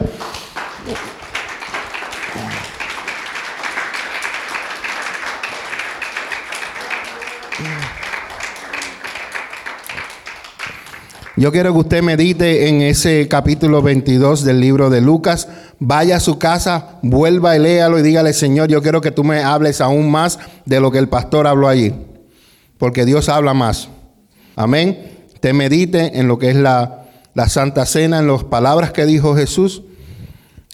Yo 11.42 11.52
quiero 11.52 11.74
que 11.74 11.80
usted 11.80 12.04
medite 12.04 12.68
en 12.68 12.84
ese 12.84 13.28
capítulo 13.28 13.82
22 13.82 14.44
del 14.44 14.60
libro 14.60 14.92
de 14.92 15.02
Lucas. 15.02 15.48
Vaya 15.80 16.18
a 16.18 16.20
su 16.20 16.38
casa, 16.38 17.00
vuelva 17.02 17.56
y 17.56 17.60
léalo 17.60 17.98
y 17.98 18.04
dígale, 18.04 18.34
Señor, 18.34 18.70
yo 18.70 18.84
quiero 18.84 19.02
que 19.02 19.10
tú 19.10 19.24
me 19.24 19.42
hables 19.42 19.82
aún 19.82 20.12
más 20.12 20.38
de 20.68 20.80
lo 20.80 20.92
que 20.92 21.00
el 21.00 21.10
pastor 21.10 21.48
habló 21.48 21.68
allí. 21.68 21.96
Porque 22.78 23.06
Dios 23.06 23.28
habla 23.28 23.56
más. 23.56 23.90
Amén. 24.56 25.26
Te 25.40 25.52
medite 25.54 26.20
en 26.20 26.28
lo 26.28 26.38
que 26.38 26.52
es 26.52 26.56
la, 26.56 27.08
Santa 27.48 27.88
Cena, 27.88 28.20
en 28.20 28.28
las 28.28 28.44
palabras 28.44 28.92
que 28.92 29.08
dijo 29.08 29.36
Jesús 29.36 29.82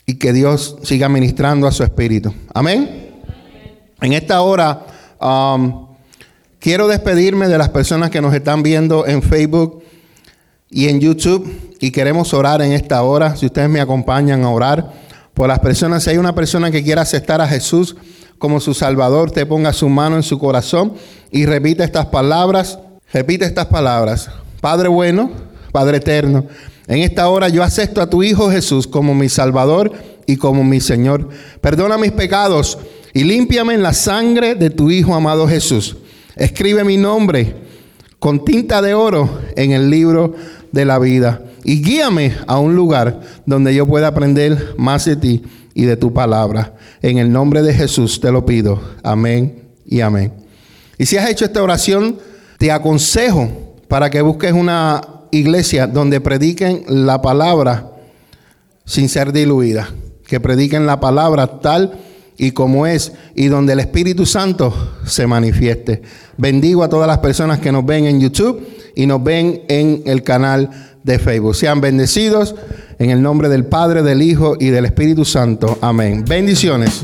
y 0.05 0.15
que 0.15 0.34
Dios 0.34 0.80
siga 0.84 1.07
ministrando 1.07 1.68
a 1.68 1.72
su 1.72 1.86
espíritu. 1.86 2.34
Amén. 2.53 3.24
En 4.01 4.11
esta 4.11 4.41
hora 4.41 4.86
um, 5.22 5.88
quiero 6.59 6.89
despedirme 6.89 7.47
de 7.47 7.57
las 7.57 7.70
personas 7.70 8.09
que 8.09 8.20
nos 8.20 8.34
están 8.34 8.63
viendo 8.63 9.07
en 9.07 9.22
Facebook 9.22 9.86
y 10.70 10.89
en 10.89 10.99
YouTube 10.99 11.49
y 11.80 11.91
queremos 11.91 12.34
orar 12.34 12.61
en 12.61 12.74
esta 12.74 13.01
hora. 13.03 13.36
Si 13.36 13.45
ustedes 13.45 13.70
me 13.70 13.82
acompañan 13.82 14.43
a 14.43 14.49
orar 14.49 14.93
por 15.34 15.47
las 15.47 15.59
personas, 15.59 16.03
si 16.03 16.11
hay 16.11 16.18
una 16.18 16.36
persona 16.36 16.72
que 16.72 16.84
quiera 16.84 17.01
aceptar 17.01 17.41
a 17.41 17.47
Jesús 17.47 17.95
como 18.38 18.59
su 18.59 18.74
Salvador, 18.74 19.32
te 19.32 19.45
ponga 19.45 19.74
su 19.74 19.89
mano 19.89 20.15
en 20.15 20.24
su 20.24 20.38
corazón 20.39 20.93
y 21.32 21.45
repite 21.45 21.84
estas 21.84 22.07
palabras. 22.07 22.80
Repite 23.13 23.45
estas 23.45 23.68
palabras. 23.68 24.30
Padre 24.59 24.89
bueno, 24.89 25.32
Padre 25.72 25.97
eterno, 25.97 26.45
en 26.88 26.99
esta 26.99 27.30
hora 27.30 27.49
yo 27.49 27.63
acepto 27.63 28.01
a 28.01 28.09
tu 28.09 28.24
Hijo 28.24 28.49
Jesús 28.49 28.88
como 28.88 29.15
mi 29.15 29.30
Salvador 29.30 29.93
y 30.26 30.38
como 30.38 30.63
mi 30.63 30.82
Señor. 30.82 31.30
Perdona 31.61 31.97
mis 31.97 32.11
pecados 32.11 32.78
y 33.13 33.24
límpiame 33.24 33.76
en 33.76 33.84
la 33.84 33.93
sangre 33.93 34.55
de 34.55 34.70
tu 34.70 34.91
Hijo 34.91 35.15
amado 35.15 35.47
Jesús. 35.47 35.97
Escribe 36.36 36.84
mi 36.84 36.97
nombre 36.97 37.55
con 38.20 38.43
tinta 38.43 38.82
de 38.82 38.93
oro 38.93 39.41
en 39.55 39.72
el 39.72 39.89
libro 39.89 40.36
de 40.72 40.86
la 40.86 40.99
vida. 40.99 41.41
Y 41.63 41.82
guíame 41.82 42.34
a 42.47 42.59
un 42.59 42.76
lugar 42.76 43.22
donde 43.45 43.74
yo 43.74 43.86
pueda 43.86 44.07
aprender 44.07 44.76
más 44.78 45.05
de 45.05 45.15
ti 45.15 45.43
y 45.74 45.86
de 45.86 45.97
tu 45.97 46.13
palabra. 46.13 46.74
En 47.01 47.18
el 47.18 47.32
nombre 47.32 47.61
de 47.61 47.74
Jesús 47.74 48.20
te 48.20 48.32
lo 48.32 48.45
pido. 48.45 48.82
Amén 49.03 49.63
y 49.86 50.01
amén. 50.01 50.34
Y 50.97 51.05
si 51.05 51.18
has 51.18 51.30
hecho 51.30 51.45
esta 51.45 51.61
oración, 51.61 52.18
te 52.57 52.72
aconsejo 52.72 53.76
para 53.88 54.09
que 54.09 54.22
busques 54.22 54.53
una 54.53 55.01
iglesia 55.32 55.88
donde 55.88 56.22
prediquen 56.22 56.84
la 56.88 57.22
palabra 57.22 57.91
sin 58.86 59.09
ser 59.09 59.32
diluida. 59.32 59.89
Que 60.26 60.39
prediquen 60.39 60.86
la 60.86 60.99
palabra 60.99 61.59
tal 61.59 61.99
y 62.38 62.51
como 62.51 62.85
es 62.88 63.13
y 63.35 63.47
donde 63.47 63.73
el 63.73 63.79
Espíritu 63.79 64.25
Santo 64.25 64.73
se 65.05 65.27
manifieste. 65.27 66.01
Bendigo 66.38 66.83
a 66.83 66.89
todas 66.89 67.07
las 67.07 67.17
personas 67.19 67.59
que 67.59 67.71
nos 67.71 67.85
ven 67.85 68.05
en 68.05 68.19
YouTube 68.19 68.65
y 68.95 69.07
nos 69.07 69.23
ven 69.23 69.63
en 69.67 70.03
el 70.05 70.23
canal 70.23 70.69
de 71.03 71.19
Facebook. 71.19 71.55
Sean 71.55 71.81
bendecidos 71.81 72.55
en 72.99 73.09
el 73.09 73.21
nombre 73.21 73.49
del 73.49 73.65
Padre, 73.65 74.03
del 74.03 74.21
Hijo 74.21 74.55
y 74.59 74.67
del 74.67 74.85
Espíritu 74.85 75.25
Santo. 75.25 75.77
Amén. 75.81 76.23
Bendiciones. 76.27 77.03